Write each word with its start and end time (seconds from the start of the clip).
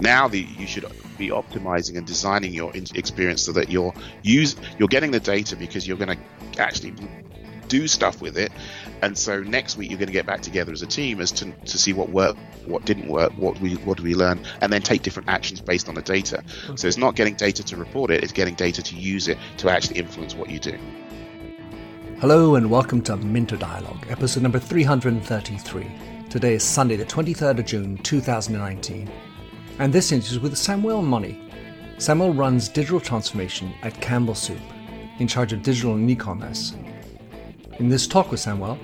now 0.00 0.28
the, 0.28 0.40
you 0.58 0.66
should 0.66 0.84
be 1.18 1.28
optimizing 1.28 1.96
and 1.96 2.06
designing 2.06 2.52
your 2.54 2.72
experience 2.74 3.42
so 3.42 3.52
that 3.52 3.70
you're 3.70 3.92
use 4.22 4.56
you're 4.78 4.88
getting 4.88 5.10
the 5.10 5.20
data 5.20 5.56
because 5.56 5.86
you're 5.86 5.96
going 5.96 6.16
to 6.16 6.60
actually 6.60 6.94
do 7.68 7.86
stuff 7.86 8.20
with 8.20 8.36
it. 8.36 8.50
And 9.00 9.16
so 9.16 9.42
next 9.42 9.76
week 9.76 9.90
you're 9.90 9.98
going 9.98 10.08
to 10.08 10.12
get 10.12 10.26
back 10.26 10.42
together 10.42 10.72
as 10.72 10.82
a 10.82 10.86
team 10.86 11.20
as 11.20 11.30
to, 11.32 11.52
to 11.52 11.78
see 11.78 11.92
what 11.92 12.10
worked 12.10 12.38
what 12.66 12.84
didn't 12.84 13.08
work 13.08 13.32
what 13.32 13.58
we 13.60 13.74
what 13.76 13.96
did 13.96 14.04
we 14.04 14.14
learn 14.14 14.40
and 14.60 14.72
then 14.72 14.82
take 14.82 15.02
different 15.02 15.28
actions 15.28 15.60
based 15.60 15.88
on 15.88 15.94
the 15.94 16.02
data. 16.02 16.42
So 16.74 16.88
it's 16.88 16.96
not 16.96 17.14
getting 17.14 17.34
data 17.34 17.62
to 17.64 17.76
report 17.76 18.10
it 18.10 18.22
it's 18.22 18.32
getting 18.32 18.54
data 18.54 18.82
to 18.82 18.96
use 18.96 19.28
it 19.28 19.38
to 19.58 19.70
actually 19.70 19.98
influence 19.98 20.34
what 20.34 20.50
you 20.50 20.58
do 20.58 20.78
hello 22.20 22.56
and 22.56 22.70
welcome 22.70 23.00
to 23.00 23.16
minter 23.16 23.56
dialogue 23.56 24.04
episode 24.10 24.42
number 24.42 24.58
333 24.58 25.90
today 26.28 26.52
is 26.52 26.62
sunday 26.62 26.94
the 26.94 27.04
23rd 27.06 27.60
of 27.60 27.64
june 27.64 27.96
2019 27.96 29.10
and 29.78 29.90
this 29.90 30.12
interview 30.12 30.36
is 30.36 30.42
with 30.42 30.58
Samuel 30.58 31.00
Monnie. 31.00 31.50
Samuel 31.96 32.34
runs 32.34 32.68
digital 32.68 33.00
transformation 33.00 33.72
at 33.80 33.98
Campbell 34.02 34.34
Soup, 34.34 34.60
in 35.18 35.26
charge 35.26 35.54
of 35.54 35.62
digital 35.62 35.94
and 35.94 36.10
e-commerce. 36.10 36.74
In 37.78 37.88
this 37.88 38.06
talk 38.06 38.30
with 38.30 38.40
Samuel, 38.40 38.78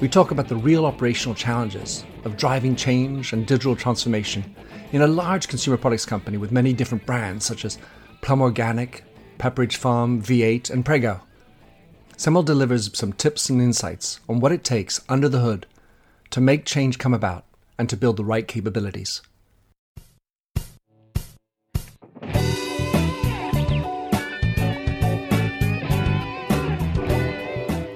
we 0.00 0.08
talk 0.08 0.30
about 0.30 0.46
the 0.46 0.54
real 0.54 0.86
operational 0.86 1.34
challenges 1.34 2.04
of 2.24 2.36
driving 2.36 2.76
change 2.76 3.32
and 3.32 3.44
digital 3.44 3.74
transformation 3.74 4.54
in 4.92 5.02
a 5.02 5.06
large 5.08 5.48
consumer 5.48 5.76
products 5.76 6.06
company 6.06 6.36
with 6.36 6.52
many 6.52 6.72
different 6.72 7.04
brands 7.04 7.44
such 7.44 7.64
as 7.64 7.78
Plum 8.20 8.40
Organic, 8.40 9.02
Pepperidge 9.38 9.74
Farm, 9.74 10.22
V8, 10.22 10.70
and 10.70 10.84
Prego. 10.84 11.20
Samuel 12.20 12.42
delivers 12.42 12.90
some 12.92 13.14
tips 13.14 13.48
and 13.48 13.62
insights 13.62 14.20
on 14.28 14.40
what 14.40 14.52
it 14.52 14.62
takes 14.62 15.00
under 15.08 15.26
the 15.26 15.38
hood 15.38 15.66
to 16.28 16.38
make 16.38 16.66
change 16.66 16.98
come 16.98 17.14
about 17.14 17.46
and 17.78 17.88
to 17.88 17.96
build 17.96 18.18
the 18.18 18.24
right 18.26 18.46
capabilities. 18.46 19.22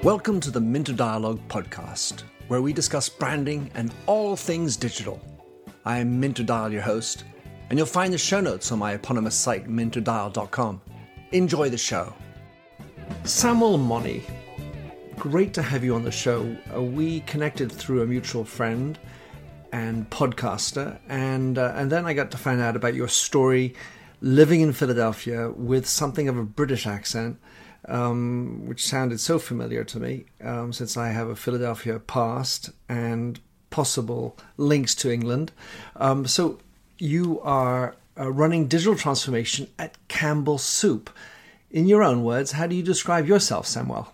Welcome 0.02 0.40
to 0.40 0.50
the 0.50 0.58
Minter 0.58 0.94
Dialogue 0.94 1.46
podcast, 1.48 2.22
where 2.48 2.62
we 2.62 2.72
discuss 2.72 3.10
branding 3.10 3.70
and 3.74 3.92
all 4.06 4.36
things 4.36 4.78
digital. 4.78 5.20
I 5.84 5.98
am 5.98 6.18
Minter 6.18 6.44
Dial, 6.44 6.72
your 6.72 6.80
host, 6.80 7.24
and 7.68 7.78
you'll 7.78 7.84
find 7.84 8.10
the 8.10 8.16
show 8.16 8.40
notes 8.40 8.72
on 8.72 8.78
my 8.78 8.94
eponymous 8.94 9.34
site, 9.34 9.68
minterdial.com. 9.68 10.80
Enjoy 11.32 11.68
the 11.68 11.76
show. 11.76 12.14
Samuel 13.24 13.78
Monnie, 13.78 14.22
great 15.16 15.54
to 15.54 15.62
have 15.62 15.82
you 15.82 15.94
on 15.94 16.04
the 16.04 16.10
show. 16.10 16.54
Uh, 16.74 16.82
we 16.82 17.20
connected 17.20 17.72
through 17.72 18.02
a 18.02 18.06
mutual 18.06 18.44
friend 18.44 18.98
and 19.72 20.08
podcaster, 20.10 20.98
and 21.08 21.56
uh, 21.56 21.72
and 21.74 21.90
then 21.90 22.04
I 22.04 22.12
got 22.12 22.30
to 22.32 22.36
find 22.36 22.60
out 22.60 22.76
about 22.76 22.94
your 22.94 23.08
story 23.08 23.74
living 24.20 24.60
in 24.60 24.74
Philadelphia 24.74 25.50
with 25.50 25.86
something 25.86 26.28
of 26.28 26.36
a 26.36 26.44
British 26.44 26.86
accent 26.86 27.38
um, 27.88 28.66
which 28.66 28.86
sounded 28.86 29.20
so 29.20 29.38
familiar 29.38 29.84
to 29.84 29.98
me 29.98 30.26
um, 30.42 30.72
since 30.72 30.96
I 30.96 31.08
have 31.08 31.28
a 31.28 31.36
Philadelphia 31.36 31.98
past 31.98 32.70
and 32.90 33.40
possible 33.70 34.36
links 34.58 34.94
to 34.96 35.10
England. 35.10 35.50
Um, 35.96 36.26
so 36.26 36.58
you 36.98 37.40
are 37.40 37.96
uh, 38.18 38.30
running 38.30 38.68
digital 38.68 38.96
transformation 38.96 39.68
at 39.78 39.96
Campbell 40.08 40.58
Soup. 40.58 41.10
In 41.74 41.88
your 41.88 42.04
own 42.04 42.22
words, 42.22 42.52
how 42.52 42.68
do 42.68 42.76
you 42.76 42.84
describe 42.84 43.26
yourself, 43.26 43.66
Samuel? 43.66 44.06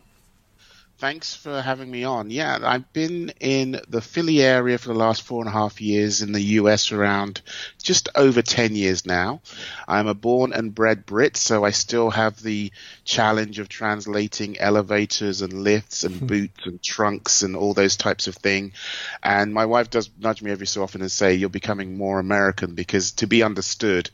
Thanks 0.97 1.35
for 1.35 1.61
having 1.61 1.91
me 1.91 2.05
on. 2.05 2.31
Yeah, 2.31 2.59
I've 2.63 2.91
been 2.95 3.35
in 3.39 3.83
the 3.87 4.01
Philly 4.01 4.41
area 4.41 4.79
for 4.79 4.89
the 4.89 4.99
last 4.99 5.21
four 5.21 5.43
and 5.43 5.49
a 5.49 5.53
half 5.53 5.79
years, 5.79 6.23
in 6.23 6.33
the 6.33 6.41
US 6.41 6.91
around 6.91 7.43
just 7.83 8.09
over 8.15 8.41
10 8.41 8.75
years 8.77 9.05
now. 9.05 9.43
I'm 9.87 10.07
a 10.07 10.15
born 10.15 10.55
and 10.55 10.75
bred 10.75 11.05
Brit, 11.05 11.37
so 11.37 11.63
I 11.63 11.71
still 11.71 12.09
have 12.09 12.43
the 12.43 12.73
challenge 13.11 13.59
of 13.59 13.69
translating 13.69 14.57
elevators 14.61 15.43
and 15.43 15.53
lifts 15.65 16.05
and 16.05 16.15
hmm. 16.15 16.27
boots 16.27 16.65
and 16.65 16.81
trunks 16.81 17.43
and 17.43 17.57
all 17.57 17.75
those 17.75 17.97
types 17.97 18.29
of 18.29 18.37
thing. 18.37 18.73
And 19.21 19.53
my 19.53 19.67
wife 19.67 19.91
does 19.91 20.09
nudge 20.21 20.43
me 20.43 20.53
every 20.53 20.69
so 20.69 20.85
often 20.85 21.01
and 21.01 21.11
say, 21.11 21.35
You're 21.35 21.49
becoming 21.49 21.99
more 21.99 22.21
American 22.21 22.77
because 22.77 23.11
to 23.13 23.27
be 23.27 23.43
understood 23.43 24.11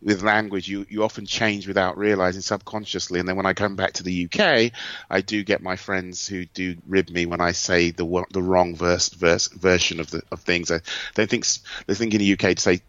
with 0.00 0.22
language, 0.22 0.66
you, 0.66 0.86
you 0.88 1.04
often 1.04 1.26
change 1.26 1.68
without 1.68 1.98
realizing 1.98 2.40
subconsciously. 2.40 3.20
And 3.20 3.28
then 3.28 3.36
when 3.36 3.44
I 3.44 3.52
come 3.52 3.76
back 3.76 3.92
to 3.94 4.02
the 4.02 4.24
UK, 4.24 4.72
I 5.10 5.20
do 5.20 5.44
get 5.44 5.62
my 5.62 5.76
friends 5.76 6.26
who 6.26 6.46
do 6.46 6.76
rib 6.86 7.10
me 7.10 7.26
when 7.26 7.42
I 7.42 7.52
say 7.52 7.90
the 7.90 8.24
the 8.30 8.42
wrong 8.42 8.74
verse, 8.74 9.10
verse 9.10 9.48
version 9.48 10.00
of 10.00 10.10
the 10.10 10.22
of 10.32 10.40
things. 10.40 10.70
I, 10.70 10.80
they 11.16 11.26
think 11.26 11.44
they 11.86 11.94
think 11.94 12.14
in 12.14 12.20
the 12.20 12.32
UK 12.32 12.56
to 12.56 12.60
say 12.62 12.80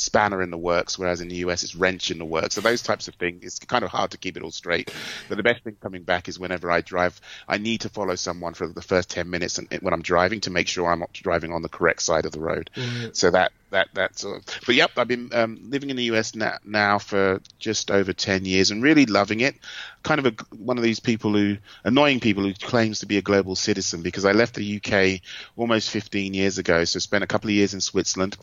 spanner 0.00 0.42
in 0.42 0.50
the 0.50 0.58
works, 0.58 0.98
whereas 0.98 1.20
in 1.20 1.28
the 1.28 1.36
US 1.36 1.62
it's 1.62 1.74
wrench 1.74 2.10
in 2.10 2.18
the 2.18 2.24
works. 2.24 2.54
So 2.54 2.60
those 2.60 2.82
types 2.82 3.08
of 3.08 3.14
things, 3.14 3.44
it's 3.44 3.58
kind 3.58 3.84
of 3.84 3.90
hard 3.90 4.12
to 4.12 4.18
keep 4.18 4.36
it 4.36 4.42
all 4.42 4.50
straight. 4.50 4.92
But 5.28 5.36
the 5.36 5.42
best 5.42 5.62
thing 5.62 5.76
coming 5.80 6.02
back 6.02 6.28
is 6.28 6.38
whenever 6.38 6.70
I 6.70 6.80
drive, 6.80 7.20
I 7.46 7.58
need 7.58 7.82
to 7.82 7.88
follow 7.88 8.14
someone 8.14 8.54
for 8.54 8.66
the 8.66 8.82
first 8.82 9.10
10 9.10 9.28
minutes 9.28 9.58
and, 9.58 9.68
when 9.80 9.92
I'm 9.92 10.02
driving 10.02 10.40
to 10.42 10.50
make 10.50 10.68
sure 10.68 10.90
I'm 10.90 11.00
not 11.00 11.12
driving 11.12 11.52
on 11.52 11.62
the 11.62 11.68
correct 11.68 12.02
side 12.02 12.26
of 12.26 12.32
the 12.32 12.40
road. 12.40 12.70
Mm-hmm. 12.74 13.08
So 13.12 13.30
that, 13.30 13.52
that, 13.70 13.88
that's, 13.92 14.24
uh, 14.24 14.40
but 14.66 14.74
yep, 14.74 14.90
I've 14.96 15.08
been 15.08 15.30
um, 15.32 15.58
living 15.70 15.90
in 15.90 15.96
the 15.96 16.04
US 16.14 16.34
now, 16.34 16.58
now 16.64 16.98
for 16.98 17.40
just 17.58 17.90
over 17.90 18.12
10 18.12 18.44
years 18.44 18.70
and 18.70 18.82
really 18.82 19.06
loving 19.06 19.40
it. 19.40 19.56
Kind 20.02 20.18
of 20.18 20.26
a, 20.26 20.54
one 20.56 20.78
of 20.78 20.84
these 20.84 21.00
people 21.00 21.32
who, 21.32 21.58
annoying 21.84 22.20
people 22.20 22.42
who 22.42 22.54
claims 22.54 23.00
to 23.00 23.06
be 23.06 23.18
a 23.18 23.22
global 23.22 23.54
citizen 23.54 24.02
because 24.02 24.24
I 24.24 24.32
left 24.32 24.54
the 24.54 24.80
UK 24.82 25.20
almost 25.56 25.90
15 25.90 26.34
years 26.34 26.58
ago. 26.58 26.84
So 26.84 26.98
spent 26.98 27.24
a 27.24 27.26
couple 27.26 27.50
of 27.50 27.54
years 27.54 27.74
in 27.74 27.80
Switzerland 27.80 28.36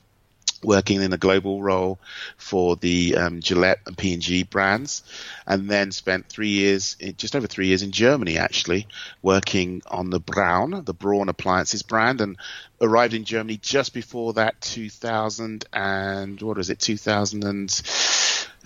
working 0.64 1.02
in 1.02 1.14
a 1.14 1.18
global 1.18 1.62
role 1.62 2.00
for 2.38 2.76
the 2.76 3.16
um, 3.16 3.42
Gillette 3.42 3.80
and 3.86 3.98
P&G 3.98 4.44
brands, 4.44 5.04
and 5.46 5.70
then 5.70 5.92
spent 5.92 6.30
three 6.30 6.50
years, 6.50 6.96
just 7.18 7.36
over 7.36 7.48
three 7.48 7.68
years 7.68 7.84
in 7.84 7.92
Germany 7.92 8.38
actually, 8.38 8.88
working 9.22 9.82
on 9.88 10.10
the 10.10 10.20
Braun, 10.20 10.84
the 10.84 10.94
Braun 10.94 11.30
appliances 11.30 11.84
brand, 11.84 12.22
and 12.22 12.38
arrived 12.82 13.14
in 13.14 13.24
Germany 13.24 13.58
just 13.58 13.94
before 13.94 14.34
that 14.34 14.60
2000 14.62 15.66
and 15.74 16.42
what 16.42 16.58
was 16.58 16.70
it 16.70 16.80
2000 16.80 17.44
and 17.44 17.72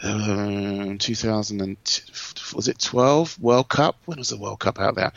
uh, 0.04 0.96
2000 0.98 1.78
was 2.56 2.68
it 2.68 2.80
12 2.80 3.40
World 3.40 3.70
Cup? 3.70 3.98
When 4.06 4.18
was 4.18 4.30
the 4.30 4.38
World 4.38 4.60
Cup 4.60 4.80
out 4.80 4.96
there? 4.96 5.12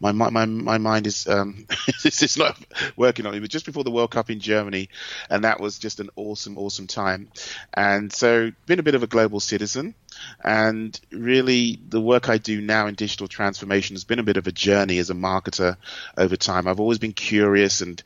My 0.00 0.12
my 0.12 0.46
my 0.46 0.78
mind 0.78 1.06
is 1.06 1.26
um, 1.28 1.66
it's 2.04 2.36
not 2.36 2.58
working 2.96 3.26
on 3.26 3.34
it. 3.34 3.40
But 3.40 3.50
just 3.50 3.66
before 3.66 3.84
the 3.84 3.90
World 3.90 4.10
Cup 4.10 4.30
in 4.30 4.40
Germany, 4.40 4.88
and 5.28 5.44
that 5.44 5.60
was 5.60 5.78
just 5.78 6.00
an 6.00 6.10
awesome 6.16 6.58
awesome 6.58 6.86
time. 6.86 7.28
And 7.74 8.12
so, 8.12 8.50
been 8.66 8.78
a 8.78 8.82
bit 8.82 8.94
of 8.94 9.02
a 9.02 9.06
global 9.06 9.40
citizen, 9.40 9.94
and 10.42 10.98
really 11.10 11.78
the 11.88 12.00
work 12.00 12.28
I 12.28 12.38
do 12.38 12.60
now 12.60 12.86
in 12.86 12.94
digital 12.94 13.28
transformation 13.28 13.94
has 13.94 14.04
been 14.04 14.18
a 14.18 14.24
bit 14.24 14.36
of 14.36 14.46
a 14.46 14.52
journey 14.52 14.98
as 14.98 15.10
a 15.10 15.14
marketer 15.14 15.76
over 16.16 16.36
time. 16.36 16.66
I've 16.66 16.80
always 16.80 16.98
been 16.98 17.12
curious 17.12 17.80
and 17.80 18.02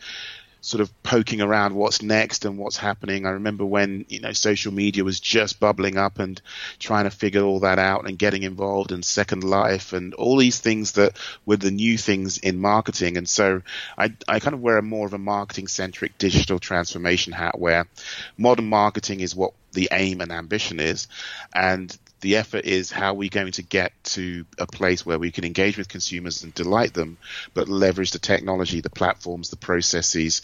sort 0.65 0.81
of 0.81 1.03
poking 1.03 1.43
around 1.43 1.75
what's 1.75 2.01
next 2.01 2.47
and 2.47 2.57
what's 2.57 2.79
happening. 2.79 3.27
I 3.27 3.33
remember 3.33 3.67
when 3.67 4.07
you 4.09 4.21
know 4.21 4.33
social 4.33 4.73
media 4.73 5.05
was 5.05 5.21
just 5.21 5.61
bubbling 5.61 5.99
up 5.99 6.19
and 6.19 6.41
trying 6.79 7.05
to 7.05 7.11
figure 7.11 7.43
all 7.43 7.61
that 7.61 7.79
out 7.79 8.09
and 8.09 8.19
getting 8.19 8.45
involved 8.45 8.91
in 8.91 9.03
Second 9.03 9.45
Life 9.45 9.93
and 9.93 10.15
all 10.15 10.39
these 10.39 10.59
things 10.59 10.93
that 10.93 11.19
were 11.45 11.59
the 11.59 11.71
new 11.71 11.99
things 11.99 12.39
in 12.39 12.59
marketing. 12.59 13.19
And 13.19 13.29
so 13.29 13.61
I, 13.99 14.15
I 14.27 14.41
kind 14.41 14.55
of 14.55 14.63
wear 14.63 14.79
a 14.79 14.83
more 14.83 15.07
of 15.07 15.13
a 15.13 15.19
marketing 15.19 15.69
centric 15.69 16.17
digital 16.17 16.59
transformation 16.59 17.35
hat 17.35 17.59
where 17.59 17.87
modern 18.39 18.71
marketing 18.71 19.21
is 19.21 19.37
what 19.37 19.53
the 19.73 19.91
aim 19.93 20.23
and 20.23 20.33
ambition 20.33 20.81
is, 20.81 21.09
and 21.55 21.95
the 22.21 22.37
effort 22.37 22.65
is 22.65 22.91
how 22.91 23.11
are 23.11 23.15
we 23.15 23.29
going 23.29 23.53
to 23.53 23.63
get 23.63 23.93
to 24.05 24.47
a 24.59 24.67
place 24.67 25.05
where 25.05 25.19
we 25.19 25.31
can 25.31 25.45
engage 25.45 25.77
with 25.77 25.89
consumers 25.89 26.43
and 26.43 26.55
delight 26.55 26.95
them, 26.95 27.19
but 27.53 27.69
leverage 27.69 28.13
the 28.13 28.19
technology, 28.19 28.81
the 28.81 28.91
platforms, 28.91 29.51
the 29.51 29.57
processes 29.57 30.43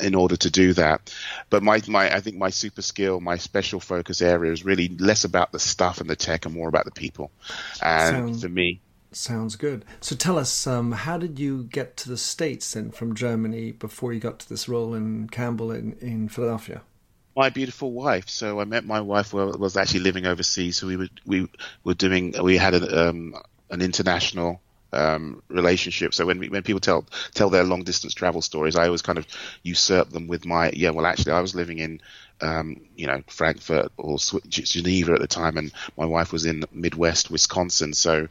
in 0.00 0.14
order 0.14 0.36
to 0.36 0.50
do 0.50 0.72
that. 0.74 1.14
But 1.50 1.62
my, 1.62 1.80
my, 1.88 2.14
I 2.14 2.20
think 2.20 2.36
my 2.36 2.50
super 2.50 2.82
skill, 2.82 3.20
my 3.20 3.36
special 3.36 3.80
focus 3.80 4.20
area 4.20 4.52
is 4.52 4.64
really 4.64 4.88
less 4.88 5.24
about 5.24 5.52
the 5.52 5.58
stuff 5.58 6.00
and 6.00 6.10
the 6.10 6.16
tech 6.16 6.46
and 6.46 6.54
more 6.54 6.68
about 6.68 6.84
the 6.84 6.90
people. 6.90 7.30
And 7.82 8.16
Sound, 8.16 8.40
for 8.42 8.48
me, 8.48 8.80
sounds 9.12 9.56
good. 9.56 9.84
So 10.00 10.16
tell 10.16 10.38
us, 10.38 10.66
um, 10.66 10.92
how 10.92 11.18
did 11.18 11.38
you 11.38 11.64
get 11.64 11.96
to 11.98 12.08
the 12.08 12.18
States 12.18 12.72
then 12.72 12.90
from 12.90 13.14
Germany 13.14 13.72
before 13.72 14.12
you 14.12 14.20
got 14.20 14.40
to 14.40 14.48
this 14.48 14.68
role 14.68 14.94
in 14.94 15.28
Campbell 15.28 15.70
in, 15.70 15.94
in 16.00 16.28
Philadelphia? 16.28 16.82
My 17.36 17.50
beautiful 17.50 17.92
wife. 17.92 18.28
So 18.28 18.60
I 18.60 18.64
met 18.64 18.84
my 18.84 19.00
wife 19.00 19.32
was 19.32 19.76
actually 19.76 20.00
living 20.00 20.26
overseas. 20.26 20.76
So 20.76 20.86
we 20.86 20.96
were 20.96 21.08
we 21.26 21.48
were 21.82 21.94
doing 21.94 22.34
we 22.42 22.56
had 22.56 22.74
a, 22.74 23.08
um, 23.08 23.34
an 23.70 23.82
international 23.82 24.60
um, 24.92 25.42
relationship. 25.48 26.14
So 26.14 26.26
when 26.26 26.40
when 26.50 26.62
people 26.62 26.80
tell 26.80 27.06
tell 27.34 27.50
their 27.50 27.64
long 27.64 27.82
distance 27.82 28.14
travel 28.14 28.42
stories, 28.42 28.76
I 28.76 28.86
always 28.86 29.02
kind 29.02 29.18
of 29.18 29.26
usurp 29.62 30.10
them 30.10 30.28
with 30.28 30.46
my 30.46 30.70
yeah. 30.70 30.90
Well, 30.90 31.06
actually, 31.06 31.32
I 31.32 31.40
was 31.40 31.54
living 31.54 31.78
in 31.78 32.00
um, 32.40 32.80
you 32.96 33.06
know 33.06 33.22
Frankfurt 33.26 33.92
or 33.96 34.18
Geneva 34.48 35.12
at 35.12 35.20
the 35.20 35.26
time, 35.26 35.56
and 35.56 35.72
my 35.96 36.06
wife 36.06 36.32
was 36.32 36.46
in 36.46 36.64
Midwest 36.72 37.30
Wisconsin. 37.30 37.92
So 37.94 38.28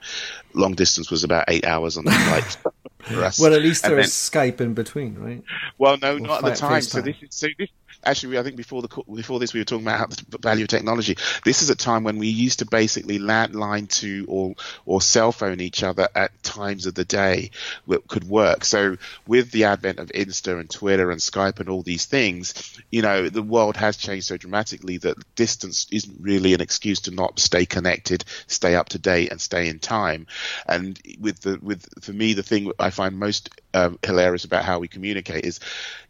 long 0.53 0.73
distance 0.73 1.11
was 1.11 1.23
about 1.23 1.45
eight 1.49 1.65
hours 1.65 1.97
on 1.97 2.05
the 2.05 2.11
flight. 2.11 2.57
Well, 3.05 3.53
at 3.53 3.61
least 3.61 3.83
And 3.83 3.97
there's 3.97 4.13
Skype 4.13 4.61
in 4.61 4.73
between, 4.73 5.15
right? 5.19 5.43
Well, 5.77 5.97
no, 6.01 6.15
Or 6.15 6.19
not 6.21 6.45
at 6.45 6.53
the 6.53 6.57
time. 6.57 6.81
So 6.83 7.01
this 7.01 7.17
is 7.21 7.35
so 7.35 7.47
this 7.57 7.67
actually 8.05 8.37
I 8.37 8.43
think 8.43 8.55
before 8.55 8.81
the 8.81 9.03
before 9.13 9.39
this 9.39 9.53
we 9.53 9.59
were 9.59 9.65
talking 9.65 9.87
about 9.87 10.11
the 10.11 10.37
value 10.37 10.63
of 10.63 10.69
technology. 10.69 11.17
This 11.43 11.61
is 11.61 11.69
a 11.69 11.75
time 11.75 12.03
when 12.03 12.17
we 12.17 12.27
used 12.27 12.59
to 12.59 12.65
basically 12.65 13.19
landline 13.19 13.89
to 13.99 14.25
or 14.27 14.55
or 14.85 15.01
cell 15.01 15.31
phone 15.31 15.61
each 15.61 15.83
other 15.83 16.07
at 16.15 16.41
times 16.43 16.85
of 16.85 16.95
the 16.95 17.05
day 17.05 17.51
that 17.87 18.07
could 18.07 18.23
work. 18.23 18.65
So 18.65 18.97
with 19.27 19.51
the 19.51 19.65
advent 19.65 19.99
of 19.99 20.09
Insta 20.09 20.59
and 20.59 20.69
Twitter 20.69 21.11
and 21.11 21.19
Skype 21.19 21.59
and 21.59 21.69
all 21.69 21.81
these 21.81 22.05
things, 22.05 22.79
you 22.91 23.01
know, 23.01 23.29
the 23.29 23.41
world 23.41 23.77
has 23.77 23.97
changed 23.97 24.27
so 24.27 24.37
dramatically 24.37 24.97
that 24.97 25.17
distance 25.35 25.87
isn't 25.91 26.21
really 26.21 26.53
an 26.53 26.61
excuse 26.61 27.01
to 27.01 27.11
not 27.11 27.39
stay 27.39 27.65
connected, 27.65 28.23
stay 28.47 28.75
up 28.75 28.89
to 28.89 28.99
date, 28.99 29.31
and 29.31 29.39
stay 29.41 29.67
in 29.67 29.79
time. 29.79 30.27
And 30.67 30.99
with 31.19 31.41
the 31.41 31.59
with 31.61 31.87
for 32.01 32.13
me, 32.13 32.33
the 32.33 32.43
thing 32.43 32.71
I 32.79 32.89
find 32.89 33.17
most 33.17 33.49
um, 33.73 33.99
hilarious 34.03 34.45
about 34.45 34.65
how 34.65 34.79
we 34.79 34.87
communicate 34.87 35.45
is, 35.45 35.59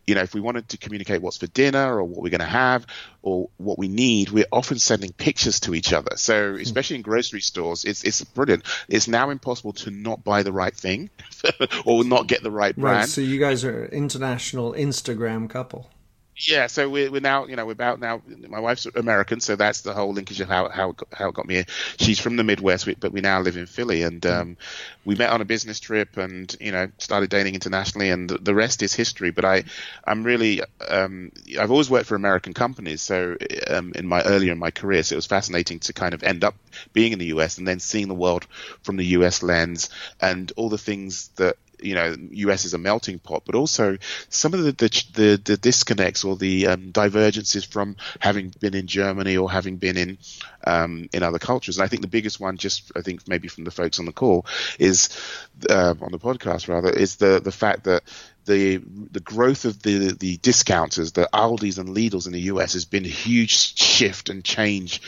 you 0.06 0.16
know, 0.16 0.22
if 0.22 0.34
we 0.34 0.42
wanted 0.42 0.70
to 0.70 0.78
communicate 0.78 1.22
what's 1.22 1.38
for 1.38 1.48
dinner 1.48 1.98
or 1.98 2.04
what 2.04 2.22
we're 2.22 2.30
going 2.30 2.40
to 2.40 2.46
have 2.46 2.86
or 3.22 3.50
what 3.58 3.78
we 3.78 3.88
need, 3.88 4.30
we're 4.30 4.46
often 4.52 4.78
sending 4.80 5.12
pictures 5.14 5.62
to 5.62 5.74
each 5.74 5.94
other. 5.94 6.18
So 6.18 6.54
hmm. 6.54 6.62
especially 6.62 6.98
in 6.98 7.02
grocery 7.02 7.42
stores, 7.42 7.86
it's 7.86 8.04
it's 8.04 8.24
brilliant. 8.24 8.66
It's 8.88 9.08
now 9.08 9.30
impossible 9.30 9.74
to 9.74 9.92
not 9.92 10.24
buy 10.24 10.44
the 10.44 10.52
right 10.52 10.76
thing 10.76 11.10
or 11.86 12.04
not 12.04 12.28
get 12.28 12.44
the 12.44 12.52
right 12.52 12.76
brand. 12.76 12.98
Right. 12.98 13.10
So 13.10 13.22
you 13.22 13.40
guys 13.40 13.64
are 13.64 13.86
international 13.86 14.74
Instagram 14.74 15.50
couple. 15.50 15.90
Yeah, 16.36 16.66
so 16.66 16.90
we're, 16.90 17.12
we're 17.12 17.22
now, 17.22 17.46
you 17.46 17.56
know, 17.56 17.66
we're 17.66 17.74
about 17.74 18.00
now. 18.00 18.22
My 18.50 18.60
wife's 18.60 18.88
American, 18.88 19.40
so 19.40 19.56
that's 19.56 19.82
the 19.82 19.94
whole 19.94 20.14
linkage 20.14 20.42
of 20.42 20.48
how 20.50 20.68
how 20.68 20.90
it 20.90 20.98
got, 20.98 21.08
how 21.14 21.30
it 21.30 21.36
got 21.36 21.46
me 21.46 21.56
here. 21.56 21.66
She's 22.00 22.20
from 22.20 22.38
the 22.38 22.44
Midwest, 22.44 22.90
but 23.00 23.12
we 23.12 23.22
now 23.22 23.42
live 23.42 23.56
in 23.56 23.68
Philly, 23.68 24.02
and 24.02 24.26
um, 24.26 24.58
we 25.06 25.14
met 25.14 25.30
on 25.30 25.42
a 25.42 25.46
business 25.46 25.80
trip, 25.80 26.18
and 26.18 26.56
you 26.60 26.72
know, 26.72 26.90
started 26.98 27.30
dating 27.30 27.54
internationally, 27.54 28.10
and 28.10 28.28
the, 28.28 28.40
the 28.40 28.56
rest 28.56 28.82
is 28.82 28.94
history. 28.94 29.30
But 29.30 29.46
I, 29.46 29.64
I'm 30.06 30.24
really, 30.24 30.62
um, 30.90 31.32
I've 31.60 31.70
always 31.70 31.92
worked 31.92 32.08
for 32.08 32.16
American 32.16 32.54
companies, 32.56 33.04
so 33.04 33.38
um, 33.68 33.92
in 33.94 34.08
my 34.08 34.24
earlier 34.24 34.54
in 34.54 34.60
my 34.60 34.72
career, 34.72 35.04
so 35.04 35.14
it 35.14 35.18
was 35.18 35.28
fascinating 35.28 35.80
to 35.82 35.94
kind 35.94 36.16
of 36.16 36.24
end 36.24 36.44
up 36.44 36.56
being 36.94 37.14
in 37.14 37.20
the 37.20 37.28
US 37.28 37.60
and 37.60 37.68
then 37.68 37.80
seeing 37.80 38.08
the 38.08 38.16
world 38.16 38.48
from 38.82 38.98
the 38.98 39.06
US 39.18 39.44
lens 39.44 39.90
and 40.20 40.52
all 40.56 40.70
the 40.70 40.80
things 40.80 41.28
that 41.36 41.58
you 41.84 41.96
know, 41.96 42.16
US 42.32 42.66
is 42.66 42.74
a 42.74 42.78
melting 42.78 43.20
pot, 43.20 43.44
but 43.46 43.56
also 43.56 43.98
some 44.30 44.54
of 44.54 44.64
the 44.64 44.72
the, 44.72 45.06
the, 45.14 45.42
the 45.44 45.58
disconnects 45.58 46.24
or 46.24 46.36
the 46.36 46.68
um, 46.68 46.92
divergences 46.92 47.64
from 47.64 47.96
having 48.20 48.54
been 48.60 48.74
in 48.74 48.88
Germany 48.88 49.38
or 49.38 49.52
having 49.52 49.78
been 49.78 49.98
in 49.98 50.18
um, 50.66 51.10
in 51.14 51.24
other 51.24 51.40
cultures. 51.40 51.78
And 51.78 51.86
I 51.86 51.88
think 51.88 52.02
the 52.02 52.08
biggest 52.08 52.40
one, 52.40 52.58
just 52.58 52.92
I 52.96 53.02
think 53.02 53.28
maybe 53.28 53.48
from 53.48 53.64
the 53.66 53.72
folks 53.72 54.00
on 54.00 54.06
the 54.06 54.12
call, 54.12 54.46
is 54.80 55.10
uh, 55.70 55.94
on 56.02 56.12
the 56.12 56.20
podcast 56.20 56.68
rather, 56.68 56.90
is 56.90 57.18
the 57.18 57.40
the 57.40 57.52
fact 57.52 57.84
that 57.84 58.04
the 58.46 58.78
the 59.12 59.20
growth 59.20 59.66
of 59.66 59.82
the 59.82 60.14
the 60.14 60.38
discounters, 60.38 61.12
the 61.12 61.30
Aldi's 61.34 61.78
and 61.78 61.90
Lidl's 61.90 62.28
in 62.28 62.34
the 62.34 62.42
US, 62.42 62.74
has 62.74 62.86
been 62.86 63.06
a 63.06 63.10
huge 63.10 63.78
shift 63.78 64.30
and 64.30 64.44
change 64.44 65.02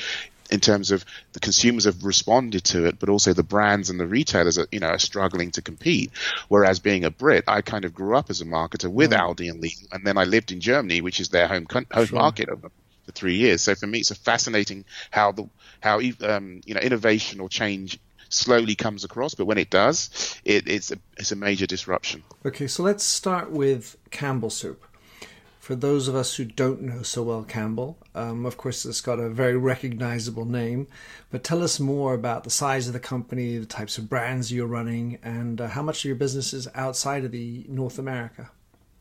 in 0.52 0.60
terms 0.60 0.92
of 0.92 1.06
the 1.34 1.40
consumers 1.40 1.86
have 1.86 2.04
responded 2.04 2.64
to 2.66 2.86
it, 2.86 3.00
but 3.00 3.10
also 3.10 3.34
the 3.34 3.44
brands 3.44 3.90
and 3.90 4.00
the 4.00 4.08
retailers 4.08 4.58
are, 4.58 4.68
you 4.72 4.80
know, 4.80 4.88
are 4.88 5.00
struggling 5.00 5.52
to 5.52 5.62
compete. 5.62 6.12
Whereas 6.48 6.80
being 6.80 7.04
a 7.04 7.12
Brit, 7.12 7.46
I 7.48 7.62
kind 7.62 7.86
of 7.86 7.94
grew 7.94 8.16
up 8.16 8.30
as 8.30 8.42
a 8.42 8.46
marketer 8.46 8.92
with 8.92 9.12
Aldi 9.12 9.50
and 9.50 9.62
Lidl, 9.62 9.88
and 9.92 10.06
then 10.06 10.18
I 10.18 10.24
lived 10.24 10.52
in 10.52 10.60
Germany, 10.60 11.02
which 11.02 11.20
is 11.20 11.30
their 11.30 11.48
home 11.48 11.66
home 11.92 12.06
Sure. 12.06 12.20
market 12.20 12.50
over 12.50 12.70
for 13.06 13.12
three 13.12 13.36
years. 13.36 13.62
So 13.62 13.76
for 13.76 13.88
me, 13.88 14.00
it's 14.00 14.12
a 14.12 14.16
fascinating 14.16 14.86
how 15.12 15.32
the 15.32 15.50
how 15.82 16.00
um, 16.22 16.62
you 16.66 16.74
know 16.74 16.82
innovation 16.82 17.40
or 17.40 17.50
change 17.50 18.00
slowly 18.30 18.76
comes 18.76 19.04
across, 19.04 19.36
but 19.36 19.46
when 19.46 19.58
it 19.58 19.70
does, 19.70 20.40
it, 20.44 20.68
it's 20.68 20.92
a 20.92 20.98
it's 21.18 21.32
a 21.32 21.36
major 21.36 21.66
disruption. 21.66 22.24
Okay, 22.46 22.68
so 22.68 22.84
let's 22.84 23.04
start 23.04 23.52
with 23.52 23.98
Campbell 24.12 24.50
soup. 24.50 24.84
For 25.66 25.74
those 25.74 26.08
of 26.08 26.14
us 26.14 26.36
who 26.36 26.46
don't 26.46 26.84
know 26.84 27.02
so 27.02 27.24
well 27.24 27.42
Campbell, 27.42 27.98
um, 28.14 28.46
of 28.46 28.56
course, 28.56 28.86
it's 28.86 29.02
got 29.02 29.18
a 29.18 29.30
very 29.30 29.58
recognizable 29.58 30.46
name. 30.46 30.86
But 31.32 31.44
tell 31.44 31.64
us 31.64 31.80
more 31.80 32.14
about 32.14 32.44
the 32.44 32.52
size 32.52 32.86
of 32.86 32.94
the 32.94 33.00
company, 33.00 33.58
the 33.58 33.66
types 33.66 33.98
of 33.98 34.08
brands 34.08 34.52
you're 34.52 34.68
running, 34.68 35.18
and 35.24 35.60
uh, 35.60 35.70
how 35.70 35.82
much 35.82 36.02
of 36.02 36.06
your 36.06 36.18
business 36.18 36.54
is 36.54 36.68
outside 36.76 37.26
of 37.26 37.32
the 37.32 37.66
North 37.68 37.98
America. 37.98 38.52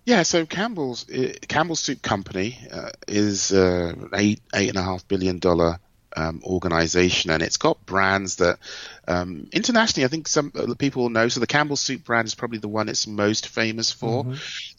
Yeah, 0.07 0.23
so 0.23 0.47
Campbell's 0.47 1.07
uh, 1.11 1.35
Campbell's 1.49 1.81
Soup 1.81 2.01
Company 2.01 2.59
uh, 2.73 2.93
is 3.07 3.53
uh, 3.53 3.95
eight 4.15 4.41
eight 4.55 4.71
and 4.71 4.79
a 4.79 4.83
half 4.83 5.07
billion 5.07 5.41
dollar 5.41 5.79
um, 6.17 6.41
organization, 6.45 7.31
and 7.31 7.43
it's 7.43 7.57
got 7.57 7.85
brands 7.87 8.37
that 8.37 8.59
um, 9.07 9.49
internationally 9.53 10.05
I 10.05 10.09
think 10.09 10.29
some 10.29 10.53
uh, 10.55 10.75
people 10.75 11.11
know. 11.11 11.29
So 11.29 11.41
the 11.41 11.47
Campbell 11.47 11.77
Soup 11.77 12.03
brand 12.05 12.27
is 12.27 12.35
probably 12.35 12.59
the 12.59 12.69
one 12.69 12.89
it's 12.89 13.07
most 13.07 13.49
famous 13.49 13.91
for, 13.91 14.25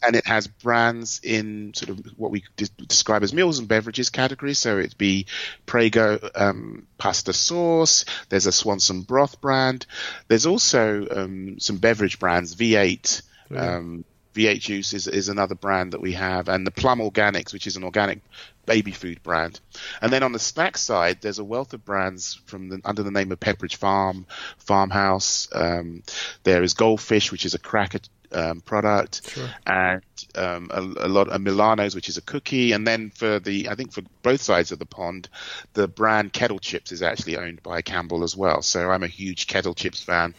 and 0.02 0.16
it 0.16 0.26
has 0.26 0.46
brands 0.46 1.20
in 1.22 1.74
sort 1.74 1.90
of 1.90 2.06
what 2.16 2.30
we 2.30 2.44
de- 2.56 2.68
describe 2.86 3.22
as 3.22 3.32
meals 3.32 3.58
and 3.58 3.68
beverages 3.68 4.10
category. 4.10 4.54
So 4.54 4.78
it'd 4.78 4.98
be 4.98 5.26
Prego 5.66 6.18
um, 6.34 6.86
pasta 6.98 7.32
sauce. 7.32 8.04
There's 8.28 8.46
a 8.46 8.52
Swanson 8.52 9.02
broth 9.02 9.40
brand. 9.40 9.86
There's 10.28 10.46
also 10.46 11.06
um, 11.10 11.60
some 11.60 11.76
beverage 11.76 12.18
brands, 12.18 12.54
V8. 12.54 13.22
Um, 13.54 14.04
V8 14.36 14.60
Juice 14.60 14.92
is, 14.92 15.08
is 15.08 15.28
another 15.28 15.54
brand 15.54 15.92
that 15.92 16.00
we 16.00 16.12
have, 16.12 16.48
and 16.48 16.66
the 16.66 16.70
Plum 16.70 17.00
Organics, 17.00 17.52
which 17.52 17.66
is 17.66 17.76
an 17.76 17.84
organic 17.84 18.20
baby 18.66 18.92
food 18.92 19.22
brand. 19.22 19.60
And 20.02 20.12
then 20.12 20.22
on 20.22 20.32
the 20.32 20.38
snack 20.38 20.76
side, 20.76 21.18
there's 21.20 21.38
a 21.38 21.44
wealth 21.44 21.72
of 21.72 21.84
brands 21.84 22.34
from 22.46 22.68
the, 22.68 22.80
under 22.84 23.02
the 23.02 23.10
name 23.10 23.32
of 23.32 23.40
Pepperidge 23.40 23.76
Farm, 23.76 24.26
Farmhouse. 24.58 25.48
Um, 25.52 26.02
there 26.42 26.62
is 26.62 26.74
Goldfish, 26.74 27.32
which 27.32 27.46
is 27.46 27.54
a 27.54 27.58
cracker 27.58 28.00
um, 28.32 28.60
product, 28.60 29.30
Sure. 29.30 29.48
and 29.66 30.02
um, 30.34 30.68
a, 30.72 30.80
a 30.80 31.08
lot 31.08 31.28
of 31.28 31.40
Milano's, 31.40 31.94
which 31.94 32.08
is 32.08 32.16
a 32.16 32.22
cookie. 32.22 32.72
And 32.72 32.86
then 32.86 33.10
for 33.10 33.38
the, 33.38 33.68
I 33.68 33.76
think 33.76 33.92
for 33.92 34.02
both 34.22 34.42
sides 34.42 34.72
of 34.72 34.78
the 34.80 34.84
pond, 34.86 35.28
the 35.74 35.86
brand 35.86 36.32
Kettle 36.32 36.58
Chips 36.58 36.90
is 36.92 37.02
actually 37.02 37.36
owned 37.38 37.62
by 37.62 37.82
Campbell 37.82 38.24
as 38.24 38.36
well. 38.36 38.62
So 38.62 38.90
I'm 38.90 39.04
a 39.04 39.08
huge 39.08 39.46
Kettle 39.46 39.74
Chips 39.74 40.02
fan 40.02 40.34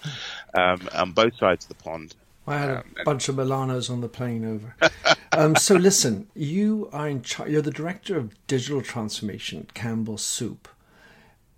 um, 0.54 0.88
on 0.94 1.14
both 1.14 1.38
sides 1.38 1.66
of 1.66 1.70
the 1.70 1.84
pond. 1.84 2.14
I 2.48 2.58
had 2.58 2.70
a 2.70 2.78
Um, 2.80 2.84
bunch 3.06 3.30
of 3.30 3.36
Milanos 3.36 3.90
on 3.90 4.02
the 4.02 4.08
plane 4.10 4.46
over. 4.46 4.76
um, 5.34 5.56
so 5.56 5.76
listen, 5.76 6.28
you 6.34 6.90
are 6.94 7.08
in 7.10 7.22
charge. 7.22 7.52
You're 7.52 7.62
the 7.62 7.72
director 7.72 8.18
of 8.18 8.34
digital 8.48 8.82
transformation 8.82 9.60
at 9.60 9.74
Campbell 9.74 10.18
Soup, 10.18 10.68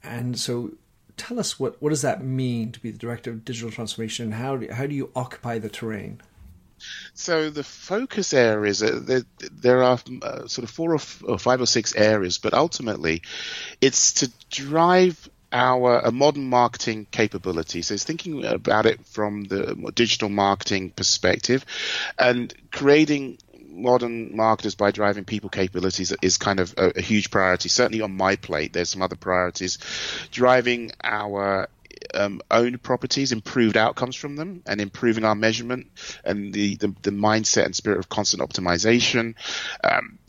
and 0.03 0.39
so 0.39 0.71
tell 1.18 1.39
us 1.39 1.59
what 1.59 1.81
what 1.81 1.89
does 1.89 2.01
that 2.01 2.24
mean 2.24 2.71
to 2.71 2.80
be 2.80 2.91
the 2.91 2.97
director 2.97 3.30
of 3.31 3.45
digital 3.45 3.71
transformation, 3.71 4.25
and 4.25 4.33
how 4.36 4.57
do, 4.57 4.71
how 4.71 4.86
do 4.88 4.95
you 4.95 5.12
occupy 5.15 5.59
the 5.59 5.69
terrain? 5.69 6.21
So 7.13 7.50
the 7.50 7.63
focus 7.63 8.33
areas, 8.33 8.81
uh, 8.81 9.01
there, 9.03 9.24
there 9.51 9.84
are 9.84 10.00
uh, 10.22 10.48
sort 10.48 10.63
of 10.63 10.69
four 10.69 10.93
or, 10.93 10.96
f- 10.96 11.22
or 11.27 11.38
five 11.38 11.60
or 11.60 11.65
six 11.65 11.93
areas, 11.93 12.38
but 12.38 12.53
ultimately, 12.53 13.22
it's 13.81 14.13
to 14.13 14.31
drive 14.50 15.29
our 15.51 16.00
a 16.00 16.12
modern 16.12 16.50
marketing 16.50 17.08
capability. 17.12 17.82
So 17.82 17.94
it's 17.94 18.03
thinking 18.03 18.46
about 18.46 18.86
it 18.86 19.06
from 19.06 19.44
the 19.44 19.91
digital 19.94 20.29
marketing 20.29 20.91
perspective, 20.91 21.65
and 22.18 22.53
creating 22.72 23.39
modern 23.70 24.36
marketers 24.36 24.75
by 24.75 24.91
driving 24.91 25.25
people 25.25 25.50
capabilities 25.50 26.13
is 26.22 26.38
kind 26.38 26.60
of 26.60 26.74
a, 26.77 26.98
a 26.98 27.01
huge 27.01 27.32
priority. 27.32 27.70
Certainly 27.70 28.01
on 28.01 28.15
my 28.15 28.36
plate, 28.36 28.74
there's 28.74 28.89
some 28.89 29.01
other 29.01 29.15
priorities. 29.15 29.77
Driving 30.32 30.91
our 31.03 31.70
um, 32.13 32.41
owned 32.50 32.82
properties, 32.82 33.32
improved 33.32 33.77
outcomes 33.77 34.15
from 34.15 34.36
them, 34.36 34.63
and 34.65 34.82
improving 34.82 35.24
our 35.24 35.36
measurement 35.36 35.88
and 36.24 36.53
the, 36.53 36.75
the, 36.75 36.96
the 37.01 37.12
mindset 37.12 37.65
and 37.65 37.75
spirit 37.75 38.00
of 38.00 38.10
constant 38.10 38.44
optimization. 38.48 39.36
Um, 39.84 40.20